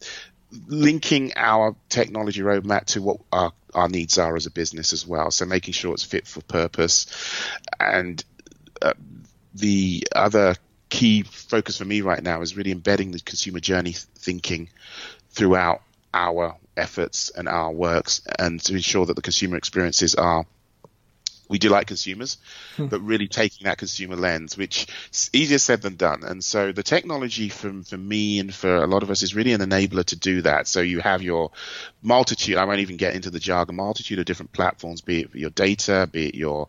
linking 0.66 1.32
our 1.36 1.76
technology 1.88 2.40
roadmap 2.40 2.84
to 2.86 3.02
what 3.02 3.18
our, 3.30 3.52
our 3.74 3.88
needs 3.88 4.18
are 4.18 4.36
as 4.36 4.46
a 4.46 4.50
business 4.50 4.92
as 4.92 5.06
well. 5.06 5.30
So 5.30 5.46
making 5.46 5.74
sure 5.74 5.92
it's 5.92 6.04
fit 6.04 6.26
for 6.26 6.42
purpose. 6.42 7.06
And 7.78 8.22
uh, 8.82 8.94
the 9.54 10.06
other 10.14 10.56
key 10.88 11.22
focus 11.22 11.78
for 11.78 11.84
me 11.84 12.00
right 12.00 12.22
now 12.22 12.40
is 12.42 12.56
really 12.56 12.72
embedding 12.72 13.12
the 13.12 13.20
consumer 13.20 13.60
journey 13.60 13.92
thinking 13.92 14.68
throughout 15.30 15.82
our 16.12 16.56
efforts 16.76 17.30
and 17.30 17.48
our 17.48 17.70
works 17.70 18.22
and 18.38 18.60
to 18.60 18.74
ensure 18.74 19.06
that 19.06 19.14
the 19.14 19.22
consumer 19.22 19.56
experiences 19.56 20.14
are 20.14 20.44
we 21.50 21.58
do 21.58 21.68
like 21.68 21.88
consumers, 21.88 22.38
but 22.78 23.00
really 23.00 23.26
taking 23.26 23.64
that 23.64 23.76
consumer 23.76 24.14
lens, 24.14 24.56
which 24.56 24.86
is 25.12 25.30
easier 25.32 25.58
said 25.58 25.82
than 25.82 25.96
done. 25.96 26.22
And 26.22 26.44
so 26.44 26.70
the 26.70 26.84
technology 26.84 27.48
for, 27.48 27.82
for 27.82 27.98
me 27.98 28.38
and 28.38 28.54
for 28.54 28.76
a 28.76 28.86
lot 28.86 29.02
of 29.02 29.10
us 29.10 29.24
is 29.24 29.34
really 29.34 29.52
an 29.52 29.60
enabler 29.60 30.04
to 30.04 30.16
do 30.16 30.42
that. 30.42 30.68
So 30.68 30.80
you 30.80 31.00
have 31.00 31.22
your 31.22 31.50
multitude, 32.02 32.56
I 32.56 32.64
won't 32.66 32.78
even 32.78 32.96
get 32.96 33.16
into 33.16 33.30
the 33.30 33.40
jargon, 33.40 33.74
multitude 33.74 34.20
of 34.20 34.26
different 34.26 34.52
platforms, 34.52 35.00
be 35.00 35.22
it 35.22 35.34
your 35.34 35.50
data, 35.50 36.08
be 36.10 36.28
it 36.28 36.36
your, 36.36 36.68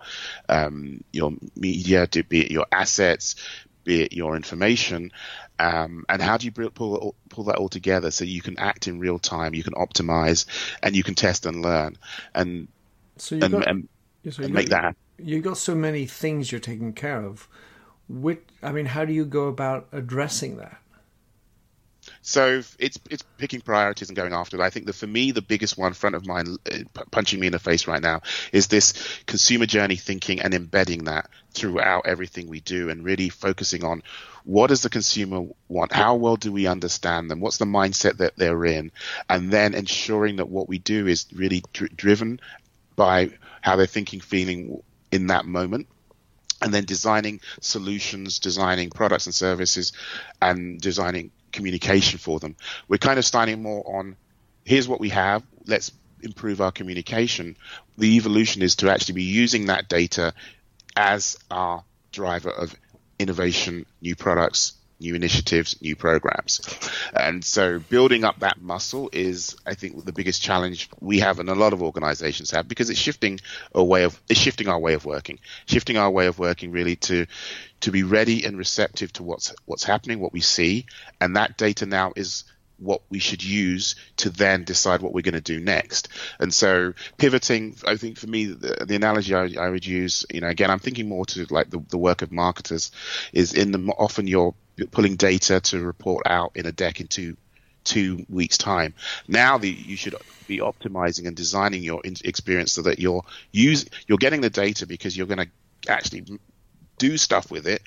um, 0.50 1.04
your 1.14 1.34
media, 1.56 2.08
be 2.08 2.42
it 2.42 2.50
your 2.50 2.66
assets, 2.72 3.36
be 3.84 4.02
it 4.02 4.14
your 4.14 4.36
information. 4.36 5.12
Um, 5.60 6.06
and 6.10 6.24
how 6.24 6.38
do 6.38 6.48
you 6.48 6.52
pull, 6.52 7.14
pull 7.30 7.44
that 7.44 7.58
all 7.58 7.70
together 7.70 8.10
so 8.10 8.26
you 8.26 8.42
can 8.42 8.58
act 8.58 8.88
in 8.88 9.00
real 9.00 9.20
time, 9.20 9.54
you 9.54 9.62
can 9.62 9.74
optimize, 9.74 10.48
and 10.82 10.96
you 10.96 11.04
can 11.04 11.14
test 11.14 11.46
and 11.46 11.62
learn, 11.62 11.98
and 12.34 12.68
So 13.18 13.36
you 13.36 13.44
and, 13.44 13.52
got 13.52 13.68
and, 13.68 13.88
so 14.30 14.44
and 14.44 14.54
make 14.54 14.70
got, 14.70 14.76
that 14.76 14.84
happen. 14.84 14.98
you 15.18 15.42
got 15.42 15.58
so 15.58 15.76
many 15.76 16.06
things 16.06 16.52
you're 16.52 16.62
taking 16.62 16.94
care 16.94 17.24
of. 17.24 17.48
Which, 18.10 18.42
I 18.62 18.72
mean, 18.74 18.88
how 18.88 19.06
do 19.06 19.14
you 19.14 19.26
go 19.26 19.48
about 19.48 19.88
addressing 19.92 20.58
that? 20.58 20.78
So 22.24 22.62
it's 22.80 23.00
it's 23.10 23.24
picking 23.38 23.62
priorities 23.62 24.10
and 24.10 24.16
going 24.16 24.34
after 24.34 24.58
it. 24.58 24.64
I 24.64 24.70
think 24.70 24.88
that 24.88 24.96
for 24.96 25.08
me, 25.08 25.32
the 25.32 25.42
biggest 25.42 25.78
one 25.78 25.94
front 25.94 26.16
of 26.16 26.26
mind, 26.26 26.58
uh, 26.72 27.04
punching 27.12 27.40
me 27.40 27.48
in 27.48 27.54
the 27.54 27.60
face 27.60 27.88
right 27.88 28.02
now, 28.02 28.22
is 28.52 28.68
this 28.68 28.94
consumer 29.28 29.66
journey 29.66 29.96
thinking 29.96 30.42
and 30.42 30.54
embedding 30.54 31.06
that 31.06 31.30
throughout 31.54 32.08
everything 32.08 32.48
we 32.48 32.60
do, 32.60 32.90
and 32.90 33.04
really 33.04 33.30
focusing 33.30 33.84
on 33.84 34.04
what 34.44 34.68
does 34.68 34.82
the 34.82 34.90
consumer 34.90 35.46
want, 35.68 35.92
how 35.92 36.16
well 36.16 36.36
do 36.36 36.52
we 36.52 36.68
understand 36.68 37.30
them, 37.30 37.40
what's 37.40 37.58
the 37.58 37.66
mindset 37.66 38.18
that 38.18 38.36
they're 38.36 38.66
in, 38.66 38.92
and 39.30 39.52
then 39.52 39.74
ensuring 39.74 40.38
that 40.38 40.50
what 40.50 40.68
we 40.68 40.80
do 40.80 41.08
is 41.08 41.28
really 41.34 41.64
dr- 41.74 41.96
driven 41.96 42.40
by 42.96 43.32
how 43.62 43.76
they're 43.76 43.86
thinking, 43.86 44.20
feeling 44.20 44.82
in 45.12 45.28
that 45.28 45.46
moment 45.46 45.88
and 46.62 46.74
then 46.74 46.86
designing 46.86 47.42
solutions, 47.60 48.40
designing 48.40 48.90
products 48.90 49.26
and 49.26 49.34
services, 49.34 49.94
and 50.42 50.80
designing 50.80 51.32
communication 51.52 52.20
for 52.20 52.40
them. 52.40 52.56
We're 52.88 52.98
kind 52.98 53.18
of 53.18 53.26
starting 53.26 53.62
more 53.62 53.98
on 53.98 54.16
here's 54.64 54.88
what 54.88 55.00
we 55.00 55.10
have, 55.10 55.44
let's 55.66 55.92
improve 56.22 56.62
our 56.62 56.72
communication. 56.72 57.58
The 57.98 58.16
evolution 58.16 58.62
is 58.62 58.76
to 58.78 58.92
actually 58.92 59.16
be 59.16 59.24
using 59.24 59.66
that 59.66 59.90
data 59.90 60.34
as 60.96 61.38
our 61.50 61.84
driver 62.12 62.52
of 62.52 62.76
innovation, 63.18 63.86
new 64.02 64.16
products, 64.16 64.74
new 65.02 65.16
initiatives, 65.16 65.82
new 65.82 65.96
programs. 65.96 66.62
And 67.14 67.44
so 67.44 67.80
building 67.80 68.24
up 68.24 68.40
that 68.40 68.62
muscle 68.62 69.10
is, 69.12 69.58
I 69.66 69.74
think, 69.74 70.06
the 70.06 70.14
biggest 70.14 70.42
challenge 70.42 70.90
we 71.00 71.20
have 71.20 71.40
and 71.40 71.50
a 71.50 71.56
lot 71.56 71.74
of 71.74 71.82
organizations 71.82 72.52
have 72.52 72.68
because 72.68 72.90
it's 72.90 73.00
shifting 73.00 73.40
a 73.74 73.84
way 73.84 74.04
of, 74.04 74.22
it's 74.30 74.40
shifting 74.40 74.68
our 74.68 74.80
way 74.80 74.94
of 74.94 75.06
working, 75.06 75.40
shifting 75.66 75.98
our 75.98 76.10
way 76.10 76.28
of 76.28 76.40
working 76.40 76.72
really 76.72 76.96
to, 76.98 77.26
to 77.82 77.92
be 77.92 78.04
ready 78.04 78.46
and 78.46 78.58
receptive 78.58 79.12
to 79.14 79.24
what's, 79.24 79.54
what's 79.66 79.84
happening, 79.84 80.20
what 80.20 80.34
we 80.34 80.42
see. 80.42 80.86
And 81.20 81.36
that 81.36 81.58
data 81.58 81.86
now 81.86 82.14
is 82.16 82.46
what 82.82 83.02
we 83.10 83.20
should 83.20 83.44
use 83.44 83.96
to 84.18 84.30
then 84.30 84.64
decide 84.64 85.02
what 85.02 85.14
we're 85.14 85.22
going 85.22 85.36
to 85.36 85.42
do 85.42 85.60
next. 85.60 86.10
And 86.40 86.54
so 86.54 86.94
pivoting, 87.18 87.76
I 87.86 87.96
think 87.96 88.18
for 88.18 88.28
me, 88.28 88.46
the, 88.46 88.86
the 88.86 88.96
analogy 88.96 89.36
I, 89.36 89.54
I, 89.60 89.70
would 89.70 89.86
use, 89.86 90.26
you 90.34 90.42
know, 90.42 90.48
again, 90.48 90.72
I'm 90.72 90.80
thinking 90.80 91.08
more 91.08 91.26
to 91.28 91.46
like 91.50 91.70
the, 91.70 91.80
the 91.90 91.98
work 91.98 92.24
of 92.24 92.32
marketers 92.32 92.92
is 93.34 93.54
in 93.54 93.72
the, 93.72 93.80
often 93.98 94.28
you're 94.28 94.56
pulling 94.92 95.16
data 95.16 95.60
to 95.60 95.80
report 95.80 96.24
out 96.26 96.52
in 96.56 96.66
a 96.66 96.72
deck 96.72 97.02
in 97.02 97.08
two, 97.08 97.38
two 97.84 98.26
weeks 98.30 98.58
time. 98.58 98.94
Now 99.28 99.58
the, 99.58 99.70
you 99.70 99.96
should 99.96 100.16
be 100.48 100.60
optimizing 100.60 101.28
and 101.28 101.36
designing 101.36 101.84
your 101.84 102.02
experience 102.04 102.74
so 102.74 102.84
that 102.84 103.00
you're 103.00 103.24
use, 103.52 103.86
you're 104.08 104.18
getting 104.18 104.42
the 104.42 104.50
data 104.50 104.86
because 104.88 105.16
you're 105.16 105.28
going 105.28 105.46
to 105.46 105.92
actually 105.92 106.40
do 106.98 107.18
stuff 107.18 107.50
with 107.50 107.68
it. 107.68 107.82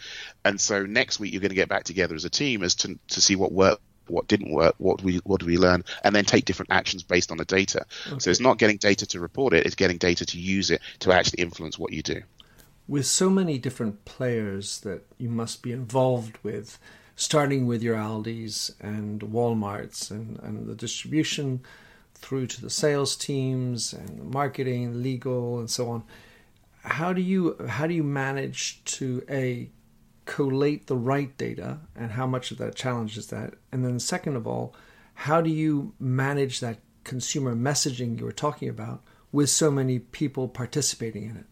And 0.44 0.60
so 0.60 0.84
next 0.84 1.20
week 1.20 1.32
you're 1.32 1.40
going 1.40 1.50
to 1.50 1.56
get 1.56 1.68
back 1.68 1.84
together 1.84 2.14
as 2.14 2.24
a 2.24 2.30
team 2.30 2.62
as 2.62 2.74
to, 2.76 2.98
to 3.08 3.20
see 3.20 3.36
what 3.36 3.52
worked 3.52 3.82
what 4.08 4.28
didn't 4.28 4.52
work, 4.52 4.74
what 4.78 5.02
we 5.02 5.16
what 5.24 5.40
do 5.40 5.46
we 5.46 5.56
learn, 5.56 5.84
and 6.02 6.14
then 6.14 6.24
take 6.24 6.44
different 6.44 6.72
actions 6.72 7.02
based 7.02 7.30
on 7.30 7.38
the 7.38 7.44
data. 7.44 7.86
Okay. 8.06 8.18
So 8.18 8.30
it's 8.30 8.40
not 8.40 8.58
getting 8.58 8.76
data 8.76 9.06
to 9.06 9.20
report 9.20 9.54
it; 9.54 9.66
it's 9.66 9.74
getting 9.74 9.98
data 9.98 10.26
to 10.26 10.38
use 10.38 10.70
it 10.70 10.80
to 11.00 11.12
actually 11.12 11.42
influence 11.42 11.78
what 11.78 11.92
you 11.92 12.02
do. 12.02 12.22
With 12.86 13.06
so 13.06 13.30
many 13.30 13.58
different 13.58 14.04
players 14.04 14.80
that 14.80 15.06
you 15.16 15.30
must 15.30 15.62
be 15.62 15.72
involved 15.72 16.38
with, 16.42 16.78
starting 17.16 17.66
with 17.66 17.82
your 17.82 17.96
Aldi's 17.96 18.74
and 18.80 19.20
Walmart's 19.20 20.10
and, 20.10 20.38
and 20.40 20.66
the 20.66 20.74
distribution 20.74 21.62
through 22.14 22.46
to 22.48 22.60
the 22.60 22.70
sales 22.70 23.16
teams 23.16 23.92
and 23.92 24.30
marketing, 24.30 25.02
legal, 25.02 25.58
and 25.58 25.70
so 25.70 25.90
on. 25.90 26.04
How 26.82 27.12
do 27.12 27.22
you 27.22 27.56
how 27.68 27.86
do 27.86 27.94
you 27.94 28.02
manage 28.02 28.84
to 28.84 29.24
a 29.30 29.70
collate 30.26 30.86
the 30.86 30.96
right 30.96 31.36
data 31.36 31.78
and 31.94 32.12
how 32.12 32.26
much 32.26 32.50
of 32.50 32.58
that 32.58 32.74
challenge 32.74 33.16
is 33.16 33.28
that? 33.28 33.54
And 33.72 33.84
then, 33.84 33.98
second 33.98 34.36
of 34.36 34.46
all, 34.46 34.74
how 35.14 35.40
do 35.40 35.50
you 35.50 35.94
manage 35.98 36.60
that 36.60 36.78
consumer 37.04 37.54
messaging 37.54 38.18
you 38.18 38.24
were 38.24 38.32
talking 38.32 38.68
about 38.68 39.02
with 39.32 39.50
so 39.50 39.70
many 39.70 39.98
people 39.98 40.48
participating 40.48 41.24
in 41.24 41.36
it? 41.36 41.46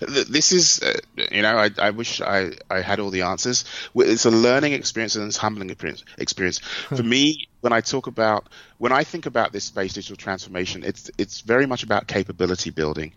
This 0.00 0.52
is, 0.52 0.82
uh, 0.82 0.98
you 1.30 1.42
know, 1.42 1.56
I, 1.56 1.70
I 1.78 1.90
wish 1.90 2.20
I, 2.20 2.52
I 2.70 2.80
had 2.80 3.00
all 3.00 3.10
the 3.10 3.22
answers. 3.22 3.64
It's 3.94 4.24
a 4.24 4.30
learning 4.30 4.72
experience 4.72 5.16
and 5.16 5.26
it's 5.26 5.36
humbling 5.36 5.70
experience. 5.70 6.04
experience. 6.18 6.58
For 6.58 7.02
me, 7.02 7.48
when 7.60 7.72
I 7.72 7.80
talk 7.80 8.06
about, 8.06 8.48
when 8.78 8.92
I 8.92 9.04
think 9.04 9.26
about 9.26 9.52
this 9.52 9.64
space 9.64 9.94
digital 9.94 10.16
transformation, 10.16 10.82
it's 10.84 11.10
it's 11.16 11.40
very 11.40 11.66
much 11.66 11.84
about 11.84 12.08
capability 12.08 12.70
building, 12.70 13.12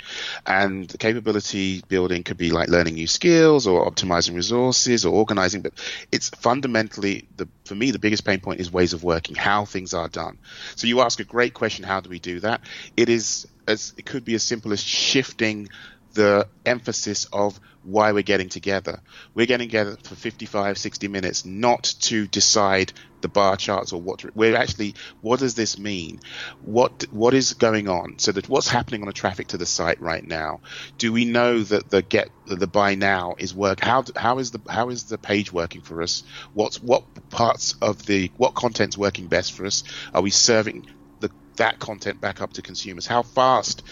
and 0.45 0.87
capability 0.99 1.81
building 1.87 2.23
could 2.23 2.37
be 2.37 2.51
like 2.51 2.69
learning 2.69 2.93
new 2.93 3.07
skills 3.07 3.65
or 3.65 3.89
optimizing 3.89 4.35
resources 4.35 5.05
or 5.05 5.13
organizing, 5.13 5.61
but 5.61 5.73
it's 6.11 6.29
fundamentally 6.29 7.27
the 7.37 7.47
for 7.65 7.75
me 7.75 7.91
the 7.91 7.99
biggest 7.99 8.23
pain 8.23 8.39
point 8.39 8.59
is 8.59 8.71
ways 8.71 8.93
of 8.93 9.03
working, 9.03 9.35
how 9.35 9.65
things 9.65 9.93
are 9.93 10.09
done. 10.09 10.37
So 10.75 10.87
you 10.87 11.01
ask 11.01 11.19
a 11.19 11.25
great 11.25 11.55
question, 11.55 11.83
how 11.83 11.99
do 11.99 12.09
we 12.09 12.19
do 12.19 12.39
that? 12.41 12.61
It 12.95 13.09
is 13.09 13.47
as 13.67 13.93
it 13.97 14.05
could 14.05 14.23
be 14.23 14.35
as 14.35 14.43
simple 14.43 14.73
as 14.73 14.81
shifting 14.81 15.69
the 16.15 16.47
emphasis 16.65 17.25
of 17.31 17.59
why 17.83 18.11
we're 18.13 18.23
getting 18.23 18.49
together. 18.49 19.01
We're 19.35 19.45
getting 19.45 19.67
together 19.67 19.97
for 20.03 20.15
55, 20.15 20.77
60 20.77 21.07
minutes, 21.07 21.45
not 21.45 21.83
to 22.01 22.25
decide 22.25 22.93
the 23.21 23.27
bar 23.27 23.57
charts 23.57 23.93
or 23.93 24.01
what 24.01 24.23
we're 24.35 24.55
actually, 24.55 24.95
what 25.21 25.39
does 25.39 25.55
this 25.55 25.77
mean? 25.77 26.19
What, 26.63 27.05
what 27.11 27.33
is 27.33 27.53
going 27.53 27.87
on? 27.87 28.17
So 28.17 28.31
that 28.31 28.49
what's 28.49 28.67
happening 28.67 29.01
on 29.01 29.07
the 29.07 29.13
traffic 29.13 29.47
to 29.47 29.57
the 29.57 29.65
site 29.65 30.01
right 30.01 30.25
now? 30.25 30.61
Do 30.97 31.13
we 31.13 31.25
know 31.25 31.61
that 31.61 31.89
the 31.89 32.01
get, 32.01 32.29
the 32.47 32.67
buy 32.67 32.95
now 32.95 33.35
is 33.37 33.53
work? 33.53 33.79
How, 33.81 34.03
how 34.15 34.39
is 34.39 34.51
the, 34.51 34.61
how 34.67 34.89
is 34.89 35.03
the 35.03 35.17
page 35.17 35.51
working 35.53 35.81
for 35.81 36.01
us? 36.01 36.23
What's, 36.53 36.81
what 36.81 37.29
parts 37.29 37.75
of 37.81 38.05
the, 38.05 38.31
what 38.37 38.55
content's 38.55 38.97
working 38.97 39.27
best 39.27 39.53
for 39.53 39.65
us? 39.65 39.83
Are 40.13 40.21
we 40.21 40.31
serving 40.31 40.87
that 41.57 41.79
content 41.79 42.21
back 42.21 42.41
up 42.41 42.53
to 42.53 42.61
consumers? 42.61 43.05
How 43.05 43.21
fast 43.21 43.83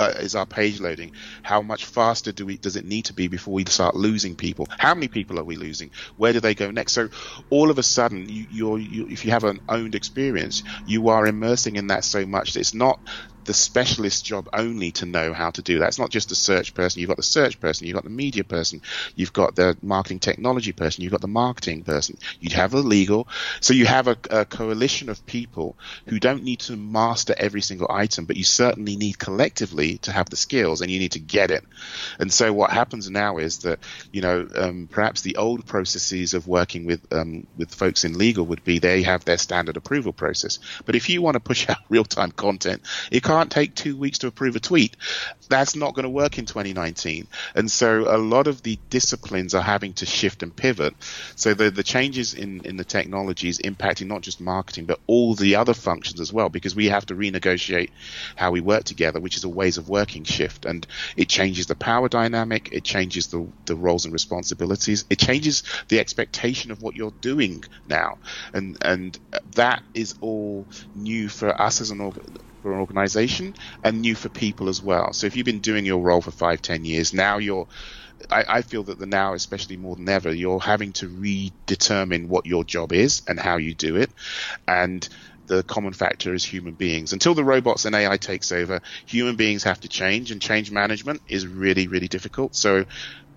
uh, 0.00 0.12
is 0.20 0.34
our 0.34 0.46
page 0.46 0.80
loading? 0.80 1.12
How 1.42 1.60
much 1.60 1.84
faster 1.84 2.32
do 2.32 2.46
we 2.46 2.56
does 2.56 2.76
it 2.76 2.86
need 2.86 3.04
to 3.06 3.12
be 3.12 3.28
before 3.28 3.52
we 3.52 3.64
start 3.66 3.94
losing 3.94 4.34
people? 4.34 4.66
How 4.78 4.94
many 4.94 5.08
people 5.08 5.38
are 5.38 5.44
we 5.44 5.56
losing? 5.56 5.90
Where 6.16 6.32
do 6.32 6.40
they 6.40 6.54
go 6.54 6.70
next? 6.70 6.92
So 6.92 7.10
all 7.50 7.70
of 7.70 7.78
a 7.78 7.82
sudden, 7.82 8.28
you, 8.28 8.46
you're 8.50 8.78
you, 8.78 9.06
if 9.08 9.26
you 9.26 9.32
have 9.32 9.44
an 9.44 9.60
owned 9.68 9.94
experience, 9.94 10.62
you 10.86 11.08
are 11.10 11.26
immersing 11.26 11.76
in 11.76 11.88
that 11.88 12.04
so 12.04 12.24
much 12.24 12.54
that 12.54 12.60
it's 12.60 12.72
not 12.72 12.98
the 13.44 13.54
specialist 13.54 14.24
job 14.24 14.48
only 14.52 14.92
to 14.92 15.06
know 15.06 15.32
how 15.32 15.50
to 15.50 15.62
do 15.62 15.78
that. 15.80 15.88
It's 15.88 15.98
not 15.98 16.10
just 16.10 16.28
the 16.28 16.34
search 16.34 16.74
person. 16.74 17.00
You've 17.00 17.08
got 17.08 17.16
the 17.16 17.22
search 17.22 17.60
person, 17.60 17.86
you've 17.86 17.94
got 17.94 18.04
the 18.04 18.10
media 18.10 18.44
person, 18.44 18.82
you've 19.14 19.32
got 19.32 19.56
the 19.56 19.76
marketing 19.82 20.20
technology 20.20 20.72
person, 20.72 21.02
you've 21.02 21.12
got 21.12 21.20
the 21.20 21.28
marketing 21.28 21.82
person, 21.82 22.18
You'd 22.40 22.52
have 22.52 22.70
the 22.70 22.78
legal. 22.78 23.28
So 23.60 23.74
you 23.74 23.86
have 23.86 24.08
a, 24.08 24.16
a 24.30 24.44
coalition 24.44 25.08
of 25.08 25.24
people 25.26 25.76
who 26.06 26.18
don't 26.18 26.42
need 26.42 26.60
to 26.60 26.76
master 26.76 27.34
every 27.36 27.60
single 27.60 27.88
item, 27.90 28.24
but 28.24 28.36
you 28.36 28.44
certainly 28.44 28.96
need 28.96 29.18
collectively 29.18 29.98
to 29.98 30.12
have 30.12 30.30
the 30.30 30.36
skills 30.36 30.80
and 30.80 30.90
you 30.90 30.98
need 30.98 31.12
to 31.12 31.18
get 31.18 31.50
it. 31.50 31.64
And 32.18 32.32
so 32.32 32.52
what 32.52 32.70
happens 32.70 33.10
now 33.10 33.38
is 33.38 33.58
that, 33.58 33.80
you 34.12 34.22
know, 34.22 34.48
um, 34.54 34.88
perhaps 34.90 35.22
the 35.22 35.36
old 35.36 35.66
processes 35.66 36.34
of 36.34 36.46
working 36.46 36.84
with, 36.86 37.12
um, 37.12 37.46
with 37.56 37.74
folks 37.74 38.04
in 38.04 38.16
legal 38.16 38.46
would 38.46 38.64
be 38.64 38.78
they 38.78 39.02
have 39.02 39.24
their 39.24 39.38
standard 39.38 39.76
approval 39.76 40.12
process. 40.12 40.58
But 40.84 40.94
if 40.94 41.08
you 41.08 41.22
want 41.22 41.34
to 41.34 41.40
push 41.40 41.68
out 41.68 41.78
real 41.88 42.04
time 42.04 42.32
content, 42.32 42.82
it 43.10 43.22
can't 43.30 43.52
take 43.52 43.76
two 43.76 43.96
weeks 43.96 44.18
to 44.18 44.26
approve 44.26 44.56
a 44.56 44.60
tweet. 44.60 44.96
That's 45.48 45.76
not 45.76 45.94
going 45.94 46.02
to 46.02 46.10
work 46.10 46.38
in 46.38 46.46
2019. 46.46 47.28
And 47.54 47.70
so 47.70 48.12
a 48.12 48.18
lot 48.18 48.48
of 48.48 48.60
the 48.64 48.76
disciplines 48.90 49.54
are 49.54 49.62
having 49.62 49.92
to 49.94 50.06
shift 50.06 50.42
and 50.42 50.54
pivot. 50.54 50.94
So 51.36 51.54
the, 51.54 51.70
the 51.70 51.84
changes 51.84 52.34
in, 52.34 52.62
in 52.64 52.76
the 52.76 52.82
technology 52.82 53.48
is 53.48 53.60
impacting 53.60 54.08
not 54.08 54.22
just 54.22 54.40
marketing, 54.40 54.86
but 54.86 54.98
all 55.06 55.36
the 55.36 55.54
other 55.54 55.74
functions 55.74 56.18
as 56.18 56.32
well, 56.32 56.48
because 56.48 56.74
we 56.74 56.86
have 56.86 57.06
to 57.06 57.14
renegotiate 57.14 57.90
how 58.34 58.50
we 58.50 58.60
work 58.60 58.82
together, 58.82 59.20
which 59.20 59.36
is 59.36 59.44
a 59.44 59.48
ways 59.48 59.78
of 59.78 59.88
working 59.88 60.24
shift. 60.24 60.64
And 60.64 60.84
it 61.16 61.28
changes 61.28 61.66
the 61.66 61.76
power 61.76 62.08
dynamic. 62.08 62.70
It 62.72 62.82
changes 62.82 63.28
the, 63.28 63.46
the 63.66 63.76
roles 63.76 64.06
and 64.06 64.12
responsibilities. 64.12 65.04
It 65.08 65.20
changes 65.20 65.62
the 65.86 66.00
expectation 66.00 66.72
of 66.72 66.82
what 66.82 66.96
you're 66.96 67.14
doing 67.20 67.62
now. 67.86 68.18
And, 68.52 68.76
and 68.82 69.16
that 69.54 69.84
is 69.94 70.16
all 70.20 70.66
new 70.96 71.28
for 71.28 71.50
us 71.62 71.80
as 71.80 71.92
an 71.92 72.00
organization 72.00 72.49
for 72.62 72.72
an 72.72 72.80
organization 72.80 73.54
and 73.82 74.00
new 74.00 74.14
for 74.14 74.28
people 74.28 74.68
as 74.68 74.82
well. 74.82 75.12
So 75.12 75.26
if 75.26 75.36
you've 75.36 75.46
been 75.46 75.60
doing 75.60 75.84
your 75.84 76.02
role 76.02 76.20
for 76.20 76.30
five, 76.30 76.62
ten 76.62 76.84
years, 76.84 77.12
now 77.12 77.38
you're 77.38 77.66
I, 78.30 78.44
I, 78.46 78.62
feel 78.62 78.82
that 78.84 78.98
the 78.98 79.06
now, 79.06 79.32
especially 79.32 79.76
more 79.76 79.96
than 79.96 80.08
ever, 80.08 80.30
you're 80.32 80.60
having 80.60 80.92
to 80.94 81.08
redetermine 81.08 82.26
what 82.28 82.44
your 82.44 82.64
job 82.64 82.92
is 82.92 83.22
and 83.26 83.40
how 83.40 83.56
you 83.56 83.74
do 83.74 83.96
it. 83.96 84.10
And 84.68 85.08
the 85.46 85.62
common 85.62 85.92
factor 85.92 86.34
is 86.34 86.44
human 86.44 86.74
beings. 86.74 87.12
Until 87.12 87.34
the 87.34 87.44
robots 87.44 87.84
and 87.84 87.94
AI 87.94 88.16
takes 88.18 88.52
over, 88.52 88.80
human 89.06 89.36
beings 89.36 89.64
have 89.64 89.80
to 89.80 89.88
change, 89.88 90.30
and 90.30 90.40
change 90.40 90.70
management 90.70 91.22
is 91.26 91.46
really, 91.46 91.88
really 91.88 92.08
difficult. 92.08 92.54
So, 92.54 92.84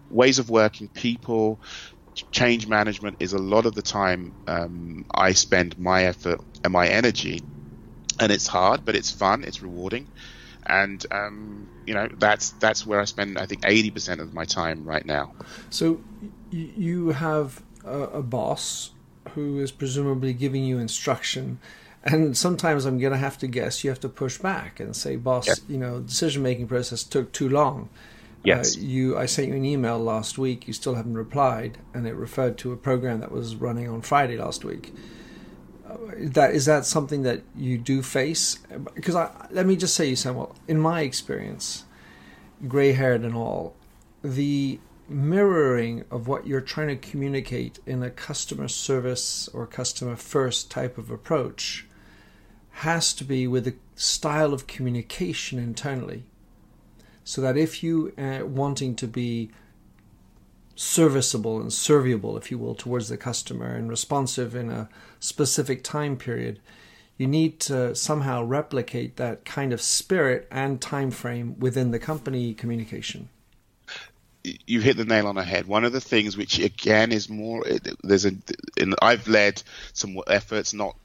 ways 0.09 0.37
of 0.37 0.49
working, 0.49 0.89
people, 0.89 1.59
change 2.31 2.67
management 2.67 3.17
is 3.19 3.33
a 3.33 3.39
lot 3.39 3.65
of 3.65 3.73
the 3.73 3.81
time 3.81 4.33
um, 4.47 5.05
I 5.13 5.31
spend 5.33 5.79
my 5.79 6.03
effort 6.03 6.39
and 6.63 6.71
my 6.71 6.87
energy 6.87 7.41
and 8.19 8.31
it's 8.31 8.47
hard, 8.47 8.85
but 8.85 8.95
it's 8.95 9.11
fun, 9.11 9.43
it's 9.43 9.61
rewarding. 9.61 10.07
and 10.65 11.05
um, 11.11 11.67
you 11.85 11.93
know 11.93 12.07
that's 12.17 12.51
that's 12.51 12.85
where 12.85 13.01
I 13.01 13.05
spend 13.05 13.37
I 13.37 13.45
think 13.45 13.63
eighty 13.65 13.91
percent 13.91 14.21
of 14.21 14.33
my 14.33 14.45
time 14.45 14.85
right 14.85 15.05
now. 15.05 15.33
So 15.69 16.01
you 16.51 17.09
have 17.09 17.61
a, 17.85 17.99
a 18.01 18.23
boss 18.23 18.91
who 19.35 19.59
is 19.59 19.71
presumably 19.71 20.33
giving 20.33 20.63
you 20.63 20.77
instruction 20.77 21.59
and 22.03 22.37
sometimes 22.37 22.85
I'm 22.85 22.99
going 22.99 23.13
to 23.13 23.17
have 23.17 23.37
to 23.39 23.47
guess 23.47 23.83
you 23.83 23.89
have 23.89 23.99
to 24.01 24.09
push 24.09 24.37
back 24.37 24.79
and 24.79 24.95
say, 24.95 25.15
boss, 25.15 25.47
yes. 25.47 25.61
you 25.69 25.77
know, 25.77 26.01
decision 26.01 26.43
making 26.43 26.67
process 26.67 27.03
took 27.03 27.31
too 27.31 27.47
long. 27.47 27.89
Yes. 28.43 28.75
Uh, 28.75 28.81
you, 28.81 29.17
I 29.17 29.25
sent 29.25 29.47
you 29.47 29.53
an 29.53 29.63
email 29.63 29.97
last 29.97 30.37
week. 30.37 30.67
You 30.67 30.73
still 30.73 30.95
haven't 30.95 31.13
replied, 31.13 31.77
and 31.93 32.05
it 32.05 32.13
referred 32.13 32.57
to 32.59 32.73
a 32.73 32.77
program 32.77 33.21
that 33.21 33.31
was 33.31 33.55
running 33.55 33.87
on 33.87 34.01
Friday 34.01 34.37
last 34.37 34.65
week. 34.65 34.93
That 36.17 36.53
is 36.53 36.65
that 36.65 36.85
something 36.85 37.23
that 37.23 37.41
you 37.55 37.77
do 37.77 38.01
face? 38.01 38.59
Because 38.95 39.15
I, 39.15 39.29
let 39.51 39.65
me 39.65 39.75
just 39.75 39.95
say, 39.95 40.09
you 40.09 40.15
Samuel, 40.15 40.55
in 40.67 40.79
my 40.79 41.01
experience, 41.01 41.85
gray-haired 42.67 43.21
and 43.21 43.35
all, 43.35 43.75
the 44.23 44.79
mirroring 45.09 46.05
of 46.09 46.27
what 46.27 46.47
you're 46.47 46.61
trying 46.61 46.87
to 46.87 46.95
communicate 46.95 47.79
in 47.85 48.01
a 48.01 48.09
customer 48.09 48.67
service 48.67 49.49
or 49.53 49.67
customer 49.67 50.15
first 50.15 50.71
type 50.71 50.97
of 50.97 51.11
approach 51.11 51.85
has 52.77 53.13
to 53.13 53.23
be 53.23 53.45
with 53.45 53.67
a 53.67 53.75
style 53.95 54.53
of 54.53 54.65
communication 54.65 55.59
internally. 55.59 56.23
So 57.23 57.41
that 57.41 57.57
if 57.57 57.83
you 57.83 58.13
uh, 58.17 58.45
wanting 58.45 58.95
to 58.95 59.07
be 59.07 59.51
serviceable 60.75 61.59
and 61.59 61.71
serviable, 61.71 62.37
if 62.37 62.51
you 62.51 62.57
will, 62.57 62.75
towards 62.75 63.09
the 63.09 63.17
customer 63.17 63.75
and 63.75 63.89
responsive 63.89 64.55
in 64.55 64.69
a 64.69 64.89
specific 65.19 65.83
time 65.83 66.17
period, 66.17 66.59
you 67.17 67.27
need 67.27 67.59
to 67.59 67.93
somehow 67.95 68.43
replicate 68.43 69.17
that 69.17 69.45
kind 69.45 69.71
of 69.71 69.81
spirit 69.81 70.47
and 70.51 70.81
time 70.81 71.11
frame 71.11 71.59
within 71.59 71.91
the 71.91 71.99
company 71.99 72.53
communication 72.53 73.29
you 74.43 74.81
hit 74.81 74.97
the 74.97 75.05
nail 75.05 75.27
on 75.27 75.35
the 75.35 75.43
head. 75.43 75.67
One 75.67 75.85
of 75.85 75.93
the 75.93 76.01
things 76.01 76.35
which 76.35 76.59
again 76.59 77.11
is 77.11 77.29
more 77.29 77.63
there's 78.03 78.25
a 78.25 78.33
in, 78.77 78.93
I've 79.01 79.27
led 79.27 79.63
some 79.93 80.17
efforts, 80.27 80.73
not 80.73 80.95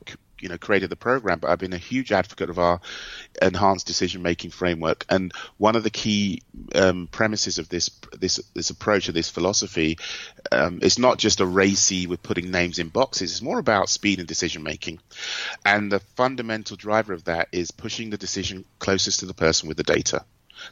you 0.40 0.48
know 0.48 0.58
created 0.58 0.90
the 0.90 0.96
program, 0.96 1.38
but 1.38 1.50
I've 1.50 1.58
been 1.58 1.72
a 1.72 1.78
huge 1.78 2.12
advocate 2.12 2.50
of 2.50 2.58
our 2.58 2.80
enhanced 3.40 3.86
decision 3.86 4.22
making 4.22 4.50
framework. 4.50 5.04
And 5.08 5.32
one 5.56 5.76
of 5.76 5.82
the 5.82 5.90
key 5.90 6.42
um, 6.74 7.08
premises 7.10 7.58
of 7.58 7.68
this 7.68 7.90
this 8.18 8.40
this 8.54 8.70
approach 8.70 9.08
of 9.08 9.14
this 9.14 9.30
philosophy 9.30 9.98
um, 10.52 10.80
is 10.82 10.98
not 10.98 11.18
just 11.18 11.40
a 11.40 11.46
RACI 11.46 12.06
with 12.06 12.22
putting 12.22 12.50
names 12.50 12.78
in 12.78 12.88
boxes. 12.88 13.32
It's 13.32 13.42
more 13.42 13.58
about 13.58 13.88
speed 13.88 14.18
and 14.18 14.28
decision 14.28 14.62
making. 14.62 15.00
And 15.64 15.90
the 15.90 16.00
fundamental 16.00 16.76
driver 16.76 17.12
of 17.12 17.24
that 17.24 17.48
is 17.52 17.70
pushing 17.70 18.10
the 18.10 18.18
decision 18.18 18.64
closest 18.78 19.20
to 19.20 19.26
the 19.26 19.34
person 19.34 19.68
with 19.68 19.76
the 19.76 19.82
data. 19.82 20.24